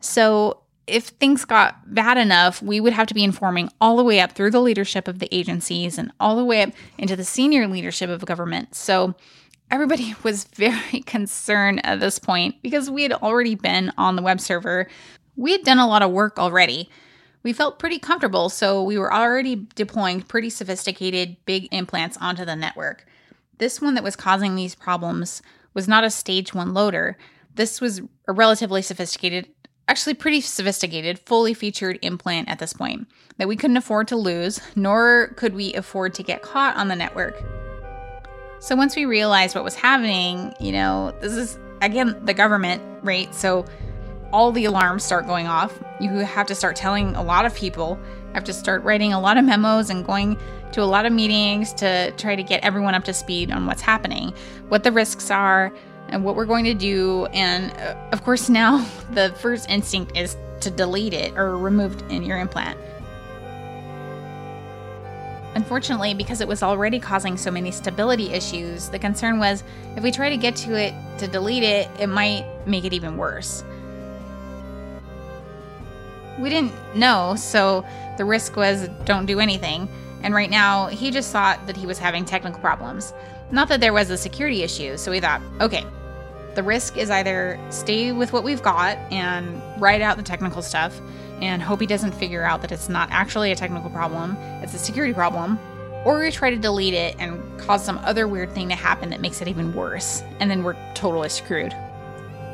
So 0.00 0.60
if 0.88 1.08
things 1.08 1.44
got 1.44 1.94
bad 1.94 2.18
enough, 2.18 2.62
we 2.62 2.80
would 2.80 2.92
have 2.92 3.06
to 3.08 3.14
be 3.14 3.24
informing 3.24 3.70
all 3.80 3.96
the 3.96 4.04
way 4.04 4.20
up 4.20 4.32
through 4.32 4.50
the 4.50 4.60
leadership 4.60 5.06
of 5.06 5.18
the 5.18 5.32
agencies 5.34 5.98
and 5.98 6.10
all 6.18 6.36
the 6.36 6.44
way 6.44 6.62
up 6.62 6.70
into 6.96 7.16
the 7.16 7.24
senior 7.24 7.66
leadership 7.66 8.10
of 8.10 8.24
government. 8.24 8.74
So 8.74 9.14
everybody 9.70 10.14
was 10.22 10.44
very 10.44 11.00
concerned 11.06 11.84
at 11.84 12.00
this 12.00 12.18
point 12.18 12.56
because 12.62 12.90
we 12.90 13.02
had 13.02 13.12
already 13.12 13.54
been 13.54 13.92
on 13.98 14.16
the 14.16 14.22
web 14.22 14.40
server. 14.40 14.88
We 15.36 15.52
had 15.52 15.62
done 15.62 15.78
a 15.78 15.86
lot 15.86 16.02
of 16.02 16.10
work 16.10 16.38
already. 16.38 16.88
We 17.42 17.52
felt 17.52 17.78
pretty 17.78 17.98
comfortable, 17.98 18.48
so 18.48 18.82
we 18.82 18.98
were 18.98 19.14
already 19.14 19.66
deploying 19.74 20.22
pretty 20.22 20.50
sophisticated 20.50 21.36
big 21.46 21.68
implants 21.70 22.16
onto 22.20 22.44
the 22.44 22.56
network. 22.56 23.06
This 23.58 23.80
one 23.80 23.94
that 23.94 24.04
was 24.04 24.16
causing 24.16 24.54
these 24.54 24.74
problems 24.74 25.40
was 25.72 25.86
not 25.86 26.04
a 26.04 26.10
stage 26.10 26.52
one 26.52 26.74
loader. 26.74 27.16
This 27.54 27.80
was 27.80 28.00
a 28.26 28.32
relatively 28.32 28.82
sophisticated 28.82 29.48
actually 29.88 30.14
pretty 30.14 30.40
sophisticated, 30.40 31.18
fully 31.18 31.54
featured 31.54 31.98
implant 32.02 32.48
at 32.48 32.58
this 32.58 32.72
point 32.72 33.08
that 33.38 33.48
we 33.48 33.56
couldn't 33.56 33.76
afford 33.76 34.06
to 34.08 34.16
lose, 34.16 34.60
nor 34.76 35.28
could 35.36 35.54
we 35.54 35.72
afford 35.74 36.14
to 36.14 36.22
get 36.22 36.42
caught 36.42 36.76
on 36.76 36.88
the 36.88 36.96
network. 36.96 37.42
So 38.60 38.76
once 38.76 38.94
we 38.94 39.04
realized 39.04 39.54
what 39.54 39.64
was 39.64 39.74
happening, 39.74 40.52
you 40.60 40.72
know, 40.72 41.14
this 41.20 41.32
is 41.32 41.58
again 41.80 42.20
the 42.24 42.34
government, 42.34 42.82
right? 43.02 43.32
So 43.34 43.64
all 44.32 44.52
the 44.52 44.66
alarms 44.66 45.04
start 45.04 45.26
going 45.26 45.46
off. 45.46 45.78
You 46.00 46.10
have 46.10 46.46
to 46.48 46.54
start 46.54 46.76
telling 46.76 47.14
a 47.14 47.22
lot 47.22 47.46
of 47.46 47.54
people, 47.54 47.98
have 48.34 48.44
to 48.44 48.52
start 48.52 48.82
writing 48.82 49.12
a 49.12 49.20
lot 49.20 49.38
of 49.38 49.44
memos 49.44 49.90
and 49.90 50.04
going 50.04 50.38
to 50.72 50.82
a 50.82 50.84
lot 50.84 51.06
of 51.06 51.12
meetings 51.12 51.72
to 51.74 52.10
try 52.12 52.36
to 52.36 52.42
get 52.42 52.62
everyone 52.62 52.94
up 52.94 53.04
to 53.04 53.14
speed 53.14 53.50
on 53.50 53.64
what's 53.66 53.80
happening, 53.80 54.34
what 54.68 54.82
the 54.82 54.92
risks 54.92 55.30
are, 55.30 55.72
and 56.08 56.24
what 56.24 56.36
we're 56.36 56.46
going 56.46 56.64
to 56.64 56.74
do. 56.74 57.26
And 57.32 57.72
uh, 57.78 57.96
of 58.12 58.24
course, 58.24 58.48
now 58.48 58.86
the 59.10 59.34
first 59.38 59.68
instinct 59.68 60.16
is 60.16 60.36
to 60.60 60.70
delete 60.70 61.14
it 61.14 61.36
or 61.36 61.56
remove 61.56 61.96
it 61.96 62.10
in 62.10 62.22
your 62.22 62.38
implant. 62.38 62.78
Unfortunately, 65.54 66.14
because 66.14 66.40
it 66.40 66.46
was 66.46 66.62
already 66.62 67.00
causing 67.00 67.36
so 67.36 67.50
many 67.50 67.70
stability 67.70 68.30
issues, 68.30 68.90
the 68.90 68.98
concern 68.98 69.38
was 69.38 69.64
if 69.96 70.02
we 70.02 70.10
try 70.10 70.28
to 70.30 70.36
get 70.36 70.54
to 70.56 70.78
it 70.78 70.94
to 71.18 71.26
delete 71.26 71.62
it, 71.62 71.88
it 71.98 72.06
might 72.06 72.44
make 72.66 72.84
it 72.84 72.92
even 72.92 73.16
worse. 73.16 73.64
We 76.38 76.48
didn't 76.50 76.72
know, 76.94 77.34
so 77.36 77.84
the 78.18 78.24
risk 78.24 78.54
was 78.54 78.88
don't 79.04 79.26
do 79.26 79.40
anything. 79.40 79.88
And 80.22 80.34
right 80.34 80.50
now, 80.50 80.86
he 80.86 81.10
just 81.10 81.32
thought 81.32 81.66
that 81.66 81.76
he 81.76 81.86
was 81.86 81.98
having 81.98 82.24
technical 82.24 82.60
problems. 82.60 83.12
Not 83.50 83.68
that 83.68 83.80
there 83.80 83.92
was 83.92 84.10
a 84.10 84.16
security 84.16 84.62
issue, 84.62 84.96
so 84.96 85.10
we 85.10 85.20
thought, 85.20 85.40
okay, 85.60 85.84
the 86.58 86.62
risk 86.64 86.96
is 86.96 87.08
either 87.08 87.56
stay 87.70 88.10
with 88.10 88.32
what 88.32 88.42
we've 88.42 88.62
got 88.62 88.98
and 89.12 89.62
write 89.80 90.00
out 90.00 90.16
the 90.16 90.24
technical 90.24 90.60
stuff 90.60 91.00
and 91.40 91.62
hope 91.62 91.80
he 91.80 91.86
doesn't 91.86 92.10
figure 92.10 92.42
out 92.42 92.62
that 92.62 92.72
it's 92.72 92.88
not 92.88 93.08
actually 93.12 93.52
a 93.52 93.54
technical 93.54 93.88
problem, 93.90 94.36
it's 94.60 94.74
a 94.74 94.78
security 94.78 95.14
problem, 95.14 95.56
or 96.04 96.18
we 96.18 96.32
try 96.32 96.50
to 96.50 96.56
delete 96.56 96.94
it 96.94 97.14
and 97.20 97.40
cause 97.60 97.84
some 97.84 97.98
other 97.98 98.26
weird 98.26 98.50
thing 98.54 98.68
to 98.70 98.74
happen 98.74 99.10
that 99.10 99.20
makes 99.20 99.40
it 99.40 99.46
even 99.46 99.72
worse, 99.72 100.24
and 100.40 100.50
then 100.50 100.64
we're 100.64 100.74
totally 100.94 101.28
screwed. 101.28 101.72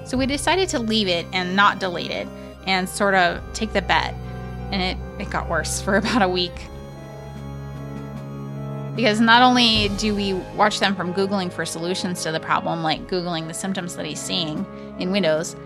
So 0.04 0.18
we 0.18 0.26
decided 0.26 0.68
to 0.68 0.80
leave 0.80 1.08
it 1.08 1.24
and 1.32 1.56
not 1.56 1.78
delete 1.78 2.10
it 2.10 2.28
and 2.66 2.86
sort 2.86 3.14
of 3.14 3.40
take 3.54 3.72
the 3.72 3.80
bet, 3.80 4.14
and 4.70 4.82
it, 4.82 5.22
it 5.22 5.30
got 5.30 5.48
worse 5.48 5.80
for 5.80 5.96
about 6.02 6.20
a 6.20 6.28
week. 6.28 6.66
Because 8.96 9.20
not 9.20 9.42
only 9.42 9.88
do 9.96 10.14
we 10.14 10.34
watch 10.56 10.78
them 10.78 10.94
from 10.94 11.12
Googling 11.12 11.52
for 11.52 11.66
solutions 11.66 12.22
to 12.22 12.32
the 12.32 12.40
problem, 12.40 12.82
like 12.82 13.08
Googling 13.08 13.48
the 13.48 13.54
symptoms 13.54 13.96
that 13.96 14.06
he's 14.06 14.20
seeing 14.20 14.64
in 14.98 15.10
Windows, 15.10 15.56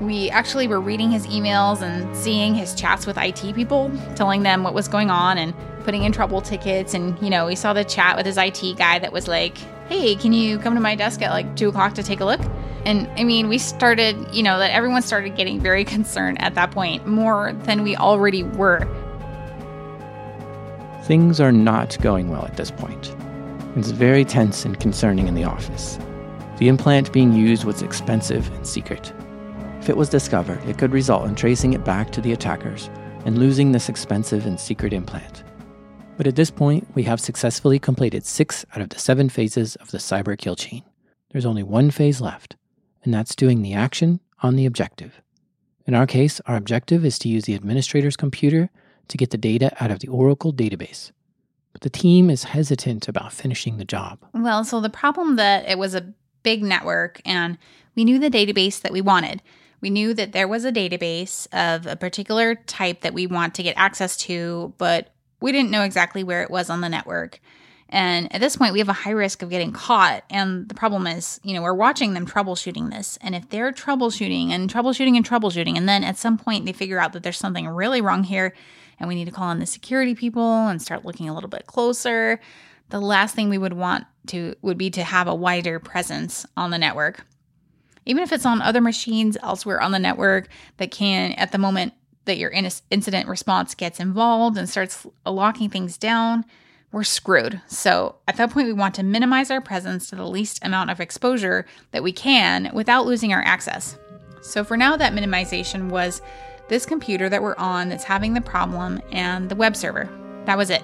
we 0.00 0.30
actually 0.30 0.68
were 0.68 0.80
reading 0.80 1.10
his 1.10 1.26
emails 1.26 1.82
and 1.82 2.16
seeing 2.16 2.54
his 2.54 2.74
chats 2.74 3.06
with 3.06 3.18
IT 3.18 3.54
people, 3.54 3.90
telling 4.14 4.42
them 4.42 4.62
what 4.62 4.72
was 4.72 4.86
going 4.86 5.10
on 5.10 5.38
and 5.38 5.54
putting 5.82 6.04
in 6.04 6.12
trouble 6.12 6.40
tickets. 6.40 6.94
And, 6.94 7.20
you 7.20 7.30
know, 7.30 7.46
we 7.46 7.56
saw 7.56 7.72
the 7.72 7.84
chat 7.84 8.16
with 8.16 8.26
his 8.26 8.36
IT 8.38 8.76
guy 8.76 9.00
that 9.00 9.12
was 9.12 9.26
like, 9.26 9.58
hey, 9.88 10.14
can 10.14 10.32
you 10.32 10.58
come 10.58 10.74
to 10.74 10.80
my 10.80 10.94
desk 10.94 11.22
at 11.22 11.30
like 11.30 11.56
two 11.56 11.68
o'clock 11.68 11.94
to 11.94 12.02
take 12.02 12.20
a 12.20 12.24
look? 12.24 12.40
And 12.84 13.08
I 13.16 13.24
mean, 13.24 13.48
we 13.48 13.58
started, 13.58 14.16
you 14.32 14.42
know, 14.42 14.58
that 14.58 14.70
everyone 14.70 15.02
started 15.02 15.34
getting 15.34 15.60
very 15.60 15.84
concerned 15.96 16.40
at 16.40 16.54
that 16.54 16.70
point, 16.70 17.06
more 17.06 17.52
than 17.64 17.82
we 17.82 17.96
already 17.96 18.44
were. 18.44 18.86
Things 21.08 21.40
are 21.40 21.52
not 21.52 21.98
going 22.02 22.28
well 22.28 22.44
at 22.44 22.58
this 22.58 22.70
point. 22.70 23.16
It's 23.76 23.92
very 23.92 24.26
tense 24.26 24.66
and 24.66 24.78
concerning 24.78 25.26
in 25.26 25.34
the 25.34 25.44
office. 25.44 25.98
The 26.58 26.68
implant 26.68 27.14
being 27.14 27.32
used 27.32 27.64
was 27.64 27.80
expensive 27.80 28.46
and 28.52 28.66
secret. 28.66 29.14
If 29.80 29.88
it 29.88 29.96
was 29.96 30.10
discovered, 30.10 30.62
it 30.68 30.76
could 30.76 30.92
result 30.92 31.26
in 31.26 31.34
tracing 31.34 31.72
it 31.72 31.82
back 31.82 32.10
to 32.10 32.20
the 32.20 32.34
attackers 32.34 32.90
and 33.24 33.38
losing 33.38 33.72
this 33.72 33.88
expensive 33.88 34.44
and 34.44 34.60
secret 34.60 34.92
implant. 34.92 35.44
But 36.18 36.26
at 36.26 36.36
this 36.36 36.50
point, 36.50 36.86
we 36.94 37.04
have 37.04 37.20
successfully 37.20 37.78
completed 37.78 38.26
six 38.26 38.66
out 38.74 38.82
of 38.82 38.90
the 38.90 38.98
seven 38.98 39.30
phases 39.30 39.76
of 39.76 39.90
the 39.90 39.96
cyber 39.96 40.36
kill 40.36 40.56
chain. 40.56 40.82
There's 41.30 41.46
only 41.46 41.62
one 41.62 41.90
phase 41.90 42.20
left, 42.20 42.56
and 43.02 43.14
that's 43.14 43.34
doing 43.34 43.62
the 43.62 43.72
action 43.72 44.20
on 44.42 44.56
the 44.56 44.66
objective. 44.66 45.22
In 45.86 45.94
our 45.94 46.06
case, 46.06 46.42
our 46.44 46.56
objective 46.56 47.02
is 47.02 47.18
to 47.20 47.30
use 47.30 47.46
the 47.46 47.54
administrator's 47.54 48.14
computer 48.14 48.68
to 49.08 49.16
get 49.16 49.30
the 49.30 49.38
data 49.38 49.72
out 49.82 49.90
of 49.90 50.00
the 50.00 50.08
Oracle 50.08 50.52
database. 50.52 51.12
But 51.72 51.82
the 51.82 51.90
team 51.90 52.30
is 52.30 52.44
hesitant 52.44 53.08
about 53.08 53.32
finishing 53.32 53.76
the 53.76 53.84
job. 53.84 54.18
Well, 54.34 54.64
so 54.64 54.80
the 54.80 54.90
problem 54.90 55.36
that 55.36 55.68
it 55.68 55.78
was 55.78 55.94
a 55.94 56.12
big 56.42 56.62
network 56.62 57.20
and 57.24 57.58
we 57.94 58.04
knew 58.04 58.18
the 58.18 58.30
database 58.30 58.80
that 58.80 58.92
we 58.92 59.00
wanted. 59.00 59.42
We 59.80 59.90
knew 59.90 60.14
that 60.14 60.32
there 60.32 60.48
was 60.48 60.64
a 60.64 60.72
database 60.72 61.46
of 61.52 61.86
a 61.86 61.96
particular 61.96 62.54
type 62.54 63.02
that 63.02 63.14
we 63.14 63.26
want 63.26 63.54
to 63.54 63.62
get 63.62 63.74
access 63.76 64.16
to, 64.18 64.72
but 64.78 65.12
we 65.40 65.52
didn't 65.52 65.70
know 65.70 65.82
exactly 65.82 66.24
where 66.24 66.42
it 66.42 66.50
was 66.50 66.68
on 66.70 66.80
the 66.80 66.88
network. 66.88 67.40
And 67.88 68.32
at 68.34 68.40
this 68.40 68.56
point, 68.56 68.72
we 68.72 68.80
have 68.80 68.88
a 68.88 68.94
high 68.94 69.12
risk 69.12 69.42
of 69.42 69.50
getting 69.50 69.72
caught. 69.72 70.22
And 70.30 70.68
the 70.68 70.74
problem 70.74 71.06
is, 71.06 71.40
you 71.42 71.54
know, 71.54 71.62
we're 71.62 71.72
watching 71.72 72.12
them 72.12 72.26
troubleshooting 72.26 72.90
this. 72.90 73.18
And 73.22 73.34
if 73.34 73.48
they're 73.48 73.72
troubleshooting 73.72 74.50
and 74.50 74.72
troubleshooting 74.72 75.16
and 75.16 75.26
troubleshooting, 75.26 75.76
and 75.76 75.88
then 75.88 76.04
at 76.04 76.18
some 76.18 76.36
point 76.36 76.66
they 76.66 76.72
figure 76.72 76.98
out 76.98 77.12
that 77.14 77.22
there's 77.22 77.38
something 77.38 77.66
really 77.66 78.00
wrong 78.00 78.24
here 78.24 78.52
and 78.98 79.08
we 79.08 79.14
need 79.14 79.26
to 79.26 79.30
call 79.30 79.48
on 79.48 79.58
the 79.58 79.66
security 79.66 80.14
people 80.14 80.68
and 80.68 80.80
start 80.82 81.04
looking 81.04 81.28
a 81.28 81.34
little 81.34 81.48
bit 81.48 81.66
closer, 81.66 82.40
the 82.90 83.00
last 83.00 83.34
thing 83.34 83.48
we 83.48 83.58
would 83.58 83.74
want 83.74 84.04
to 84.28 84.54
would 84.62 84.78
be 84.78 84.90
to 84.90 85.04
have 85.04 85.26
a 85.26 85.34
wider 85.34 85.78
presence 85.78 86.46
on 86.56 86.70
the 86.70 86.78
network. 86.78 87.26
Even 88.06 88.22
if 88.22 88.32
it's 88.32 88.46
on 88.46 88.62
other 88.62 88.80
machines 88.80 89.36
elsewhere 89.42 89.80
on 89.80 89.92
the 89.92 89.98
network 89.98 90.48
that 90.78 90.90
can, 90.90 91.32
at 91.32 91.52
the 91.52 91.58
moment 91.58 91.92
that 92.24 92.38
your 92.38 92.50
incident 92.50 93.28
response 93.28 93.74
gets 93.74 94.00
involved 94.00 94.56
and 94.56 94.68
starts 94.68 95.06
locking 95.26 95.68
things 95.68 95.98
down, 95.98 96.44
we're 96.90 97.04
screwed. 97.04 97.60
So 97.66 98.16
at 98.26 98.36
that 98.36 98.50
point, 98.50 98.66
we 98.66 98.72
want 98.72 98.94
to 98.94 99.02
minimize 99.02 99.50
our 99.50 99.60
presence 99.60 100.08
to 100.08 100.16
the 100.16 100.26
least 100.26 100.64
amount 100.64 100.90
of 100.90 101.00
exposure 101.00 101.66
that 101.90 102.02
we 102.02 102.12
can 102.12 102.70
without 102.72 103.04
losing 103.04 103.34
our 103.34 103.42
access. 103.42 103.98
So 104.40 104.64
for 104.64 104.76
now, 104.78 104.96
that 104.96 105.12
minimization 105.12 105.90
was 105.90 106.22
this 106.68 106.86
computer 106.86 107.28
that 107.28 107.42
we're 107.42 107.56
on 107.56 107.88
that's 107.88 108.04
having 108.04 108.34
the 108.34 108.40
problem 108.40 109.00
and 109.10 109.48
the 109.48 109.56
web 109.56 109.74
server. 109.74 110.08
That 110.44 110.58
was 110.58 110.70
it. 110.70 110.82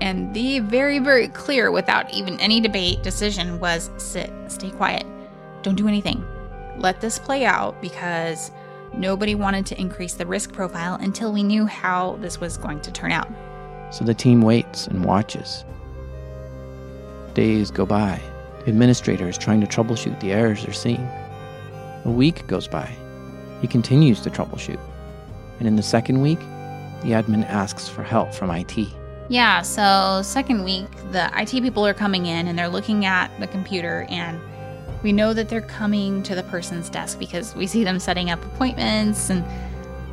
And 0.00 0.32
the 0.34 0.60
very, 0.60 0.98
very 0.98 1.28
clear, 1.28 1.70
without 1.70 2.12
even 2.12 2.38
any 2.40 2.60
debate, 2.60 3.02
decision 3.02 3.58
was 3.58 3.90
sit, 3.96 4.30
stay 4.48 4.70
quiet, 4.70 5.04
don't 5.62 5.74
do 5.74 5.88
anything. 5.88 6.24
Let 6.78 7.00
this 7.00 7.18
play 7.18 7.44
out 7.44 7.80
because 7.82 8.52
nobody 8.94 9.34
wanted 9.34 9.66
to 9.66 9.80
increase 9.80 10.14
the 10.14 10.26
risk 10.26 10.52
profile 10.52 10.94
until 11.00 11.32
we 11.32 11.42
knew 11.42 11.66
how 11.66 12.16
this 12.20 12.40
was 12.40 12.56
going 12.56 12.80
to 12.82 12.92
turn 12.92 13.10
out. 13.10 13.28
So 13.90 14.04
the 14.04 14.14
team 14.14 14.42
waits 14.42 14.86
and 14.86 15.04
watches. 15.04 15.64
Days 17.34 17.70
go 17.70 17.84
by. 17.84 18.20
The 18.64 18.70
administrator 18.70 19.28
is 19.28 19.38
trying 19.38 19.60
to 19.60 19.66
troubleshoot 19.66 20.20
the 20.20 20.32
errors 20.32 20.64
they're 20.64 20.72
seeing. 20.72 21.08
A 22.04 22.10
week 22.10 22.46
goes 22.46 22.68
by. 22.68 22.90
He 23.60 23.66
continues 23.66 24.20
to 24.20 24.30
troubleshoot. 24.30 24.78
And 25.58 25.66
in 25.66 25.76
the 25.76 25.82
second 25.82 26.20
week, 26.20 26.40
the 27.02 27.12
admin 27.12 27.48
asks 27.48 27.88
for 27.88 28.02
help 28.02 28.34
from 28.34 28.50
IT. 28.50 28.88
Yeah, 29.28 29.62
so 29.62 30.22
second 30.24 30.64
week, 30.64 30.86
the 31.12 31.30
IT 31.38 31.50
people 31.62 31.86
are 31.86 31.94
coming 31.94 32.26
in 32.26 32.46
and 32.46 32.58
they're 32.58 32.68
looking 32.68 33.04
at 33.04 33.28
the 33.40 33.46
computer, 33.46 34.06
and 34.08 34.40
we 35.02 35.12
know 35.12 35.34
that 35.34 35.48
they're 35.48 35.60
coming 35.60 36.22
to 36.24 36.34
the 36.34 36.42
person's 36.44 36.88
desk 36.88 37.18
because 37.18 37.54
we 37.54 37.66
see 37.66 37.84
them 37.84 37.98
setting 37.98 38.30
up 38.30 38.42
appointments. 38.44 39.30
And 39.30 39.44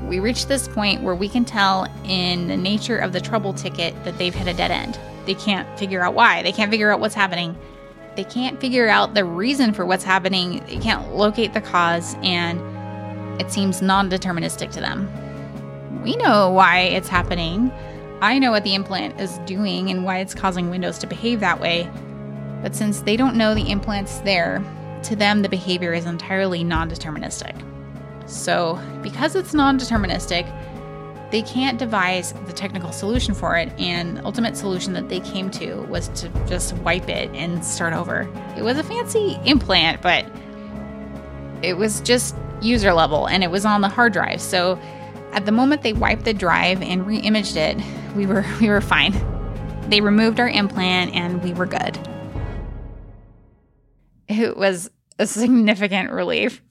we 0.08 0.20
reach 0.20 0.48
this 0.48 0.68
point 0.68 1.02
where 1.02 1.16
we 1.16 1.30
can 1.30 1.46
tell 1.46 1.88
in 2.04 2.48
the 2.48 2.58
nature 2.58 2.98
of 2.98 3.14
the 3.14 3.22
trouble 3.22 3.54
ticket 3.54 3.96
that 4.04 4.18
they've 4.18 4.36
hit 4.36 4.48
a 4.48 4.54
dead 4.54 4.72
end. 4.72 5.00
They 5.26 5.34
can't 5.34 5.68
figure 5.80 6.04
out 6.04 6.14
why, 6.14 6.44
they 6.44 6.52
can't 6.52 6.70
figure 6.70 6.92
out 6.92 7.00
what's 7.00 7.16
happening. 7.16 7.58
They 8.16 8.26
can't 8.26 8.62
figure 8.62 8.88
out 8.88 9.14
the 9.14 9.26
reason 9.26 9.74
for 9.74 9.86
what's 9.86 10.04
happening. 10.04 10.64
They 10.68 10.78
can't 10.78 11.16
locate 11.16 11.54
the 11.54 11.62
cause, 11.62 12.16
and 12.22 12.62
it 13.42 13.52
seems 13.52 13.82
non 13.82 14.10
deterministic 14.10 14.72
to 14.72 14.80
them. 14.80 15.10
We 16.06 16.16
know 16.18 16.52
why 16.52 16.82
it's 16.82 17.08
happening. 17.08 17.72
I 18.22 18.38
know 18.38 18.52
what 18.52 18.64
the 18.64 18.76
implant 18.76 19.20
is 19.20 19.40
doing 19.40 19.90
and 19.90 20.06
why 20.06 20.20
it's 20.20 20.36
causing 20.36 20.70
Windows 20.70 21.00
to 21.00 21.08
behave 21.08 21.40
that 21.40 21.60
way. 21.60 21.90
But 22.62 22.76
since 22.76 23.02
they 23.02 23.18
don't 23.18 23.36
know 23.36 23.56
the 23.56 23.72
implant's 23.72 24.20
there, 24.20 24.64
to 25.02 25.16
them 25.16 25.42
the 25.42 25.50
behavior 25.50 25.94
is 25.94 26.06
entirely 26.06 26.64
non 26.64 26.92
deterministic. 26.92 27.60
So, 28.30 28.80
because 29.02 29.36
it's 29.36 29.56
non 29.56 29.80
deterministic, 29.80 30.46
they 31.32 31.42
can't 31.42 31.80
devise 31.80 32.34
the 32.46 32.54
technical 32.54 32.92
solution 32.92 33.34
for 33.34 33.58
it, 33.58 33.74
and 33.80 34.20
ultimate 34.26 34.56
solution 34.56 34.94
that 34.94 35.10
they 35.10 35.22
came 35.22 35.50
to 35.52 35.82
was 35.90 36.10
to 36.10 36.30
just 36.48 36.74
wipe 36.78 37.10
it 37.10 37.32
and 37.32 37.66
start 37.66 37.94
over. 37.94 38.30
It 38.56 38.62
was 38.62 38.78
a 38.78 38.84
fancy 38.84 39.40
implant, 39.44 40.04
but 40.04 40.24
it 41.64 41.78
was 41.78 42.00
just 42.02 42.36
user 42.62 42.94
level 42.94 43.28
and 43.28 43.44
it 43.44 43.50
was 43.50 43.66
on 43.66 43.82
the 43.82 43.90
hard 43.90 44.14
drive. 44.14 44.40
So 44.40 44.80
at 45.36 45.46
the 45.46 45.52
moment 45.52 45.82
they 45.84 45.92
wiped 45.92 46.24
the 46.24 46.34
drive 46.34 46.82
and 46.82 47.06
re-imaged 47.06 47.58
it, 47.58 47.78
we 48.16 48.26
were 48.26 48.46
we 48.62 48.70
were 48.70 48.82
fine. 48.82 49.14
They 49.90 50.02
removed 50.02 50.40
our 50.40 50.50
implant 50.50 51.14
and 51.14 51.44
we 51.44 51.54
were 51.54 51.68
good. 51.68 52.00
It 54.28 54.58
was 54.58 54.90
a 55.20 55.28
significant 55.28 56.10
relief. 56.10 56.64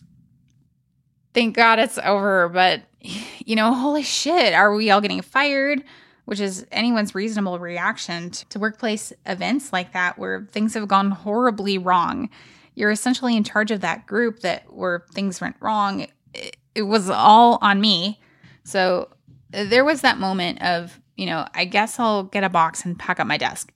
Thank 1.35 1.55
God 1.55 1.79
it's 1.79 1.98
over, 1.98 2.48
but 2.48 2.83
you 3.00 3.55
know, 3.55 3.74
holy 3.74 4.03
shit, 4.03 4.55
are 4.55 4.74
we 4.74 4.90
all 4.90 5.00
getting 5.00 5.20
fired? 5.20 5.85
Which 6.24 6.40
is 6.40 6.66
anyone's 6.72 7.14
reasonable 7.14 7.59
reaction 7.59 8.31
to 8.31 8.59
workplace 8.59 9.12
events 9.27 9.74
like 9.74 9.92
that 9.92 10.18
where 10.18 10.48
things 10.50 10.72
have 10.72 10.88
gone 10.88 11.11
horribly 11.11 11.77
wrong. 11.77 12.31
You're 12.74 12.90
essentially 12.90 13.37
in 13.37 13.44
charge 13.44 13.70
of 13.70 13.83
that 13.83 14.07
group 14.07 14.40
that 14.40 14.72
where 14.72 15.05
things 15.12 15.40
went 15.40 15.57
wrong. 15.61 16.07
It, 16.33 16.57
it 16.74 16.83
was 16.83 17.11
all 17.11 17.59
on 17.61 17.81
me. 17.81 18.20
So 18.64 19.09
uh, 19.53 19.64
there 19.64 19.85
was 19.85 20.00
that 20.00 20.18
moment 20.18 20.62
of, 20.62 21.00
you 21.16 21.27
know, 21.27 21.46
I 21.55 21.64
guess 21.64 21.98
I'll 21.98 22.24
get 22.24 22.44
a 22.44 22.48
box 22.48 22.85
and 22.85 22.98
pack 22.98 23.20
up 23.20 23.27
my 23.27 23.37
desk. 23.37 23.72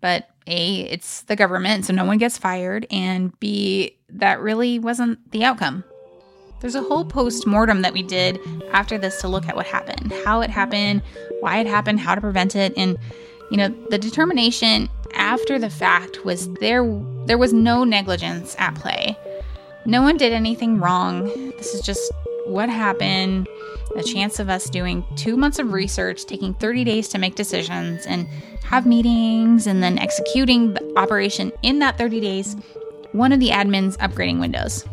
But 0.00 0.28
A, 0.46 0.80
it's 0.80 1.22
the 1.22 1.36
government, 1.36 1.86
so 1.86 1.94
no 1.94 2.04
one 2.04 2.18
gets 2.18 2.36
fired. 2.36 2.86
And 2.90 3.38
B, 3.40 3.96
that 4.10 4.40
really 4.40 4.78
wasn't 4.78 5.30
the 5.30 5.44
outcome. 5.44 5.84
There's 6.60 6.74
a 6.74 6.82
whole 6.82 7.04
post 7.04 7.46
mortem 7.46 7.82
that 7.82 7.92
we 7.92 8.02
did 8.02 8.40
after 8.72 8.98
this 8.98 9.20
to 9.20 9.28
look 9.28 9.48
at 9.48 9.56
what 9.56 9.66
happened, 9.66 10.12
how 10.24 10.40
it 10.40 10.50
happened, 10.50 11.02
why 11.40 11.58
it 11.58 11.66
happened, 11.66 12.00
how 12.00 12.14
to 12.14 12.20
prevent 12.20 12.56
it. 12.56 12.72
And, 12.76 12.98
you 13.50 13.56
know, 13.56 13.68
the 13.90 13.98
determination 13.98 14.88
after 15.14 15.58
the 15.58 15.70
fact 15.70 16.24
was 16.24 16.52
there 16.54 16.84
there 17.26 17.38
was 17.38 17.52
no 17.52 17.84
negligence 17.84 18.56
at 18.58 18.74
play. 18.74 19.16
No 19.86 20.02
one 20.02 20.16
did 20.16 20.32
anything 20.32 20.78
wrong. 20.78 21.24
This 21.58 21.74
is 21.74 21.80
just 21.80 22.12
what 22.46 22.68
happened. 22.68 23.48
The 23.94 24.02
chance 24.02 24.38
of 24.38 24.48
us 24.48 24.68
doing 24.68 25.04
two 25.16 25.36
months 25.36 25.58
of 25.58 25.72
research, 25.72 26.24
taking 26.24 26.54
30 26.54 26.84
days 26.84 27.08
to 27.08 27.18
make 27.18 27.34
decisions 27.34 28.06
and 28.06 28.26
have 28.64 28.86
meetings, 28.86 29.66
and 29.66 29.82
then 29.82 29.98
executing 29.98 30.74
the 30.74 30.92
operation 30.96 31.52
in 31.62 31.78
that 31.80 31.98
30 31.98 32.20
days, 32.20 32.56
one 33.12 33.32
of 33.32 33.40
the 33.40 33.50
admins 33.50 33.96
upgrading 33.98 34.40
Windows 34.40 34.84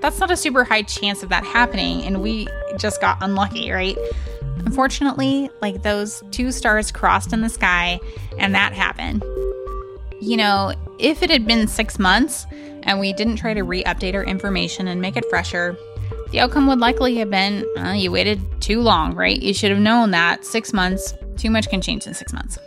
that's 0.00 0.18
not 0.18 0.30
a 0.30 0.36
super 0.36 0.64
high 0.64 0.82
chance 0.82 1.22
of 1.22 1.28
that 1.28 1.44
happening, 1.44 2.02
and 2.02 2.22
we 2.22 2.48
just 2.78 3.00
got 3.00 3.18
unlucky, 3.20 3.70
right? 3.70 3.96
Unfortunately, 4.64 5.50
like 5.60 5.82
those 5.82 6.22
two 6.30 6.52
stars 6.52 6.90
crossed 6.90 7.32
in 7.32 7.40
the 7.40 7.48
sky, 7.48 8.00
and 8.38 8.54
that 8.54 8.72
happened. 8.72 9.22
You 10.20 10.36
know, 10.36 10.74
if 10.98 11.22
it 11.22 11.30
had 11.30 11.46
been 11.46 11.66
six 11.66 11.98
months 11.98 12.46
and 12.82 13.00
we 13.00 13.12
didn't 13.12 13.36
try 13.36 13.54
to 13.54 13.62
re 13.62 13.82
update 13.84 14.14
our 14.14 14.24
information 14.24 14.88
and 14.88 15.00
make 15.00 15.16
it 15.16 15.24
fresher, 15.30 15.76
the 16.30 16.40
outcome 16.40 16.66
would 16.68 16.78
likely 16.78 17.16
have 17.16 17.30
been 17.30 17.64
uh, 17.76 17.92
you 17.92 18.10
waited 18.10 18.40
too 18.60 18.80
long, 18.80 19.14
right? 19.14 19.40
You 19.40 19.52
should 19.52 19.70
have 19.70 19.80
known 19.80 20.12
that 20.12 20.44
six 20.44 20.72
months, 20.72 21.14
too 21.36 21.50
much 21.50 21.68
can 21.68 21.80
change 21.80 22.06
in 22.06 22.14
six 22.14 22.32
months. 22.32 22.58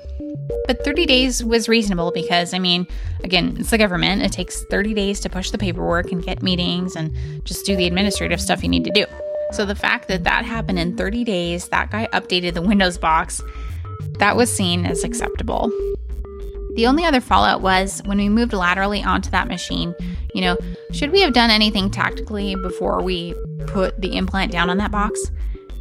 But 0.68 0.84
30 0.84 1.06
days 1.06 1.44
was 1.44 1.70
reasonable 1.70 2.12
because, 2.12 2.54
I 2.54 2.60
mean, 2.60 2.88
again, 3.24 3.56
it's 3.60 3.70
the 3.70 3.78
government. 3.78 4.22
It 4.22 4.32
takes 4.32 4.64
30 4.66 4.94
days 4.94 5.20
to 5.22 5.30
push 5.30 5.52
the 5.52 5.58
paperwork 5.58 6.12
and 6.12 6.24
get 6.24 6.42
meetings 6.42 6.96
and 6.96 7.14
just 7.46 7.66
do 7.66 7.76
the 7.76 7.86
administrative 7.88 8.42
stuff 8.42 8.64
you 8.64 8.70
need 8.70 8.84
to 8.86 8.92
do. 8.92 9.06
So 9.52 9.66
the 9.66 9.76
fact 9.76 10.08
that 10.08 10.24
that 10.24 10.46
happened 10.46 10.80
in 10.80 10.98
30 10.98 11.24
days, 11.24 11.68
that 11.70 11.92
guy 11.92 12.08
updated 12.14 12.54
the 12.54 12.62
Windows 12.62 12.98
box, 12.98 13.42
that 14.20 14.36
was 14.36 14.52
seen 14.52 14.86
as 14.86 15.04
acceptable. 15.04 15.70
The 16.76 16.88
only 16.88 17.06
other 17.06 17.22
fallout 17.22 17.62
was 17.62 18.02
when 18.06 18.18
we 18.18 18.30
moved 18.30 18.54
laterally 18.54 19.04
onto 19.04 19.30
that 19.30 19.48
machine. 19.48 19.94
You 20.34 20.42
know, 20.42 20.58
should 20.92 21.12
we 21.12 21.22
have 21.22 21.34
done 21.34 21.50
anything 21.50 21.90
tactically 21.92 22.56
before 22.56 23.02
we 23.02 23.36
put 23.68 24.00
the 24.02 24.16
implant 24.16 24.52
down 24.52 24.70
on 24.70 24.78
that 24.78 24.92
box? 24.92 25.32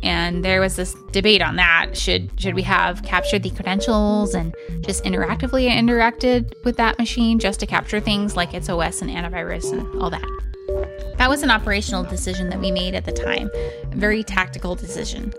and 0.03 0.45
there 0.45 0.61
was 0.61 0.77
this 0.77 0.95
debate 1.12 1.43
on 1.43 1.57
that. 1.57 1.97
Should 1.97 2.31
should 2.41 2.55
we 2.55 2.62
have 2.62 3.03
captured 3.03 3.43
the 3.43 3.51
credentials 3.51 4.35
and 4.35 4.55
just 4.81 5.05
interactively 5.05 5.71
interacted 5.71 6.53
with 6.65 6.77
that 6.77 6.99
machine 6.99 7.38
just 7.38 7.61
to 7.61 7.67
capture 7.67 8.01
things 8.01 8.37
like 8.37 8.53
its 8.53 8.69
OS 8.69 9.01
and 9.01 9.11
antivirus 9.11 9.73
and 9.73 10.03
all 10.03 10.11
that? 10.11 11.15
That 11.19 11.31
was 11.31 11.43
an 11.43 11.51
operational 11.51 12.03
decision 12.03 12.51
that 12.51 12.59
we 12.59 12.71
made 12.71 12.95
at 12.95 13.05
the 13.05 13.12
time 13.12 13.49
a 13.93 13.97
very 13.97 14.25
tactical 14.25 14.75
decision. 14.75 15.33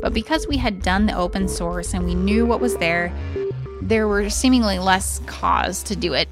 But 0.00 0.14
because 0.14 0.46
we 0.46 0.58
had 0.58 0.82
done 0.82 1.06
the 1.06 1.16
open 1.16 1.48
source 1.48 1.92
and 1.92 2.04
we 2.04 2.14
knew 2.14 2.46
what 2.46 2.60
was 2.60 2.76
there 2.76 3.12
there 3.82 4.08
were 4.08 4.30
seemingly 4.30 4.78
less 4.78 5.20
cause 5.26 5.82
to 5.82 5.94
do 5.94 6.14
it. 6.14 6.26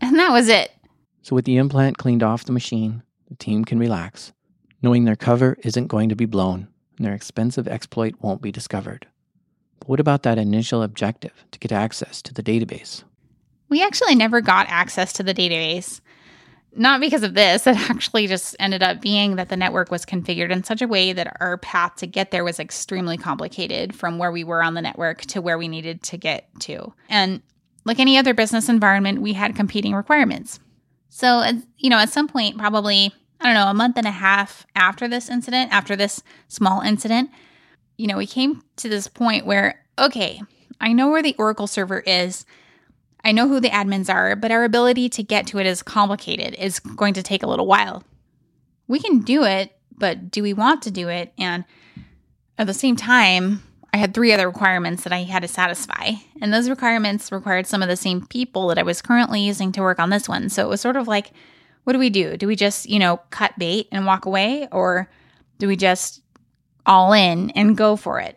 And 0.00 0.16
that 0.16 0.30
was 0.30 0.48
it 0.48 0.75
so 1.26 1.34
with 1.34 1.44
the 1.44 1.56
implant 1.56 1.98
cleaned 1.98 2.22
off 2.22 2.44
the 2.44 2.52
machine 2.52 3.02
the 3.28 3.34
team 3.34 3.64
can 3.64 3.78
relax 3.78 4.32
knowing 4.82 5.04
their 5.04 5.16
cover 5.16 5.56
isn't 5.64 5.88
going 5.88 6.08
to 6.08 6.16
be 6.16 6.26
blown 6.26 6.68
and 6.96 7.06
their 7.06 7.14
expensive 7.14 7.68
exploit 7.68 8.14
won't 8.20 8.42
be 8.42 8.52
discovered. 8.52 9.06
But 9.80 9.88
what 9.88 10.00
about 10.00 10.22
that 10.22 10.38
initial 10.38 10.82
objective 10.82 11.44
to 11.50 11.58
get 11.58 11.72
access 11.72 12.22
to 12.22 12.34
the 12.34 12.42
database? 12.42 13.04
We 13.68 13.82
actually 13.82 14.14
never 14.14 14.40
got 14.40 14.68
access 14.68 15.12
to 15.14 15.22
the 15.22 15.34
database. 15.34 16.00
Not 16.74 17.00
because 17.00 17.22
of 17.22 17.34
this, 17.34 17.66
it 17.66 17.76
actually 17.90 18.26
just 18.26 18.56
ended 18.60 18.82
up 18.82 19.00
being 19.00 19.36
that 19.36 19.48
the 19.48 19.56
network 19.56 19.90
was 19.90 20.06
configured 20.06 20.50
in 20.50 20.64
such 20.64 20.82
a 20.82 20.88
way 20.88 21.12
that 21.12 21.36
our 21.40 21.58
path 21.58 21.96
to 21.96 22.06
get 22.06 22.30
there 22.30 22.44
was 22.44 22.60
extremely 22.60 23.16
complicated 23.16 23.94
from 23.94 24.18
where 24.18 24.32
we 24.32 24.44
were 24.44 24.62
on 24.62 24.74
the 24.74 24.82
network 24.82 25.22
to 25.22 25.40
where 25.40 25.58
we 25.58 25.68
needed 25.68 26.02
to 26.04 26.16
get 26.16 26.48
to. 26.60 26.92
And 27.08 27.42
like 27.84 27.98
any 27.98 28.18
other 28.18 28.34
business 28.34 28.68
environment, 28.68 29.22
we 29.22 29.32
had 29.32 29.56
competing 29.56 29.94
requirements. 29.94 30.60
So, 31.16 31.42
you 31.78 31.88
know, 31.88 31.96
at 31.96 32.10
some 32.10 32.28
point, 32.28 32.58
probably 32.58 33.10
I 33.40 33.46
don't 33.46 33.54
know, 33.54 33.68
a 33.68 33.74
month 33.74 33.96
and 33.96 34.06
a 34.06 34.10
half 34.10 34.66
after 34.76 35.08
this 35.08 35.30
incident, 35.30 35.72
after 35.72 35.96
this 35.96 36.22
small 36.46 36.82
incident, 36.82 37.30
you 37.96 38.06
know, 38.06 38.18
we 38.18 38.26
came 38.26 38.62
to 38.76 38.90
this 38.90 39.08
point 39.08 39.46
where, 39.46 39.82
okay, 39.98 40.42
I 40.78 40.92
know 40.92 41.08
where 41.08 41.22
the 41.22 41.34
Oracle 41.38 41.66
server 41.66 42.00
is. 42.00 42.44
I 43.24 43.32
know 43.32 43.48
who 43.48 43.60
the 43.60 43.70
admins 43.70 44.12
are, 44.12 44.36
but 44.36 44.50
our 44.50 44.64
ability 44.64 45.08
to 45.08 45.22
get 45.22 45.46
to 45.46 45.58
it 45.58 45.64
is 45.64 45.82
complicated. 45.82 46.54
It's 46.58 46.80
going 46.80 47.14
to 47.14 47.22
take 47.22 47.42
a 47.42 47.46
little 47.46 47.66
while. 47.66 48.04
We 48.86 49.00
can 49.00 49.20
do 49.20 49.44
it, 49.44 49.74
but 49.96 50.30
do 50.30 50.42
we 50.42 50.52
want 50.52 50.82
to 50.82 50.90
do 50.90 51.08
it? 51.08 51.32
And 51.38 51.64
at 52.58 52.66
the 52.66 52.74
same 52.74 52.94
time, 52.94 53.62
I 53.92 53.98
had 53.98 54.12
three 54.12 54.32
other 54.32 54.46
requirements 54.46 55.04
that 55.04 55.12
I 55.12 55.22
had 55.22 55.42
to 55.42 55.48
satisfy. 55.48 56.12
And 56.40 56.52
those 56.52 56.68
requirements 56.68 57.32
required 57.32 57.66
some 57.66 57.82
of 57.82 57.88
the 57.88 57.96
same 57.96 58.26
people 58.26 58.68
that 58.68 58.78
I 58.78 58.82
was 58.82 59.00
currently 59.00 59.40
using 59.40 59.72
to 59.72 59.80
work 59.80 59.98
on 59.98 60.10
this 60.10 60.28
one. 60.28 60.48
So 60.48 60.64
it 60.64 60.68
was 60.68 60.80
sort 60.80 60.96
of 60.96 61.08
like, 61.08 61.32
what 61.84 61.92
do 61.92 61.98
we 61.98 62.10
do? 62.10 62.36
Do 62.36 62.46
we 62.46 62.56
just, 62.56 62.88
you 62.88 62.98
know, 62.98 63.20
cut 63.30 63.58
bait 63.58 63.88
and 63.92 64.06
walk 64.06 64.26
away 64.26 64.68
or 64.72 65.08
do 65.58 65.68
we 65.68 65.76
just 65.76 66.20
all 66.84 67.12
in 67.12 67.50
and 67.50 67.76
go 67.76 67.96
for 67.96 68.20
it? 68.20 68.36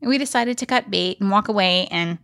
We 0.00 0.18
decided 0.18 0.58
to 0.58 0.66
cut 0.66 0.90
bait 0.90 1.20
and 1.20 1.30
walk 1.30 1.48
away 1.48 1.86
and 1.90 2.18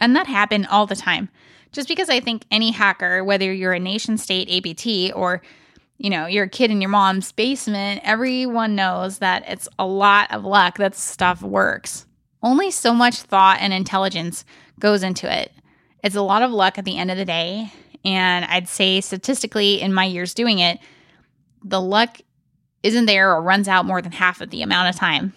and 0.00 0.16
that 0.16 0.26
happened 0.26 0.66
all 0.66 0.86
the 0.86 0.96
time. 0.96 1.28
Just 1.70 1.88
because 1.88 2.10
I 2.10 2.20
think 2.20 2.44
any 2.50 2.72
hacker, 2.72 3.24
whether 3.24 3.52
you're 3.52 3.72
a 3.72 3.78
nation 3.78 4.18
state 4.18 4.50
APT 4.50 5.16
or 5.16 5.40
you 5.98 6.10
know, 6.10 6.26
you're 6.26 6.44
a 6.44 6.48
kid 6.48 6.70
in 6.70 6.80
your 6.80 6.90
mom's 6.90 7.32
basement, 7.32 8.00
everyone 8.04 8.74
knows 8.74 9.18
that 9.18 9.44
it's 9.46 9.68
a 9.78 9.86
lot 9.86 10.32
of 10.32 10.44
luck 10.44 10.78
that 10.78 10.94
stuff 10.94 11.42
works. 11.42 12.06
Only 12.42 12.70
so 12.70 12.92
much 12.92 13.22
thought 13.22 13.58
and 13.60 13.72
intelligence 13.72 14.44
goes 14.80 15.02
into 15.02 15.32
it. 15.32 15.52
It's 16.02 16.16
a 16.16 16.22
lot 16.22 16.42
of 16.42 16.50
luck 16.50 16.78
at 16.78 16.84
the 16.84 16.98
end 16.98 17.10
of 17.10 17.16
the 17.16 17.24
day, 17.24 17.72
and 18.04 18.44
I'd 18.46 18.68
say 18.68 19.00
statistically, 19.00 19.80
in 19.80 19.94
my 19.94 20.04
years 20.04 20.34
doing 20.34 20.58
it, 20.58 20.80
the 21.62 21.80
luck 21.80 22.20
isn't 22.82 23.06
there 23.06 23.32
or 23.32 23.40
runs 23.40 23.68
out 23.68 23.86
more 23.86 24.02
than 24.02 24.10
half 24.10 24.40
of 24.40 24.50
the 24.50 24.62
amount 24.62 24.88
of 24.88 24.96
time. 24.96 25.32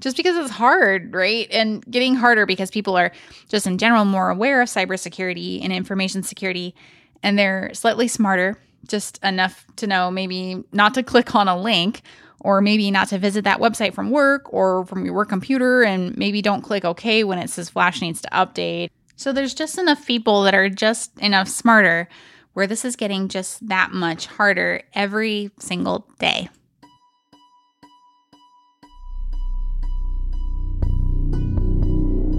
Just 0.00 0.16
because 0.16 0.34
it's 0.38 0.50
hard, 0.50 1.14
right? 1.14 1.46
And 1.50 1.84
getting 1.90 2.14
harder 2.14 2.46
because 2.46 2.70
people 2.70 2.96
are 2.96 3.12
just 3.50 3.66
in 3.66 3.76
general 3.76 4.06
more 4.06 4.30
aware 4.30 4.62
of 4.62 4.68
cybersecurity 4.70 5.62
and 5.62 5.74
information 5.74 6.22
security, 6.22 6.74
and 7.22 7.38
they're 7.38 7.70
slightly 7.74 8.08
smarter, 8.08 8.56
just 8.86 9.22
enough 9.22 9.66
to 9.76 9.86
know 9.86 10.10
maybe 10.10 10.62
not 10.72 10.94
to 10.94 11.02
click 11.02 11.34
on 11.34 11.48
a 11.48 11.60
link 11.60 12.02
or 12.40 12.60
maybe 12.60 12.90
not 12.90 13.08
to 13.08 13.18
visit 13.18 13.44
that 13.44 13.58
website 13.60 13.92
from 13.94 14.10
work 14.10 14.52
or 14.52 14.86
from 14.86 15.04
your 15.04 15.14
work 15.14 15.28
computer, 15.28 15.82
and 15.82 16.16
maybe 16.16 16.40
don't 16.40 16.62
click 16.62 16.84
OK 16.84 17.22
when 17.24 17.38
it 17.38 17.50
says 17.50 17.68
Flash 17.68 18.00
needs 18.00 18.20
to 18.22 18.28
update. 18.30 18.90
So 19.16 19.32
there's 19.32 19.52
just 19.52 19.76
enough 19.76 20.06
people 20.06 20.42
that 20.44 20.54
are 20.54 20.70
just 20.70 21.16
enough 21.18 21.48
smarter 21.48 22.08
where 22.54 22.66
this 22.66 22.84
is 22.84 22.96
getting 22.96 23.28
just 23.28 23.68
that 23.68 23.92
much 23.92 24.26
harder 24.26 24.82
every 24.94 25.50
single 25.58 26.08
day. 26.18 26.48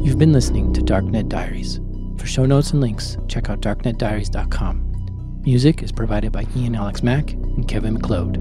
You've 0.03 0.17
been 0.17 0.33
listening 0.33 0.73
to 0.73 0.81
Darknet 0.81 1.29
Diaries. 1.29 1.79
For 2.17 2.25
show 2.25 2.45
notes 2.45 2.71
and 2.71 2.81
links, 2.81 3.17
check 3.27 3.49
out 3.49 3.61
darknetdiaries.com. 3.61 4.90
Music 5.43 5.81
is 5.81 5.91
provided 5.91 6.31
by 6.31 6.45
Ian 6.55 6.75
Alex 6.75 7.01
Mack 7.01 7.31
and 7.31 7.67
Kevin 7.67 7.95
MacLeod. 7.95 8.37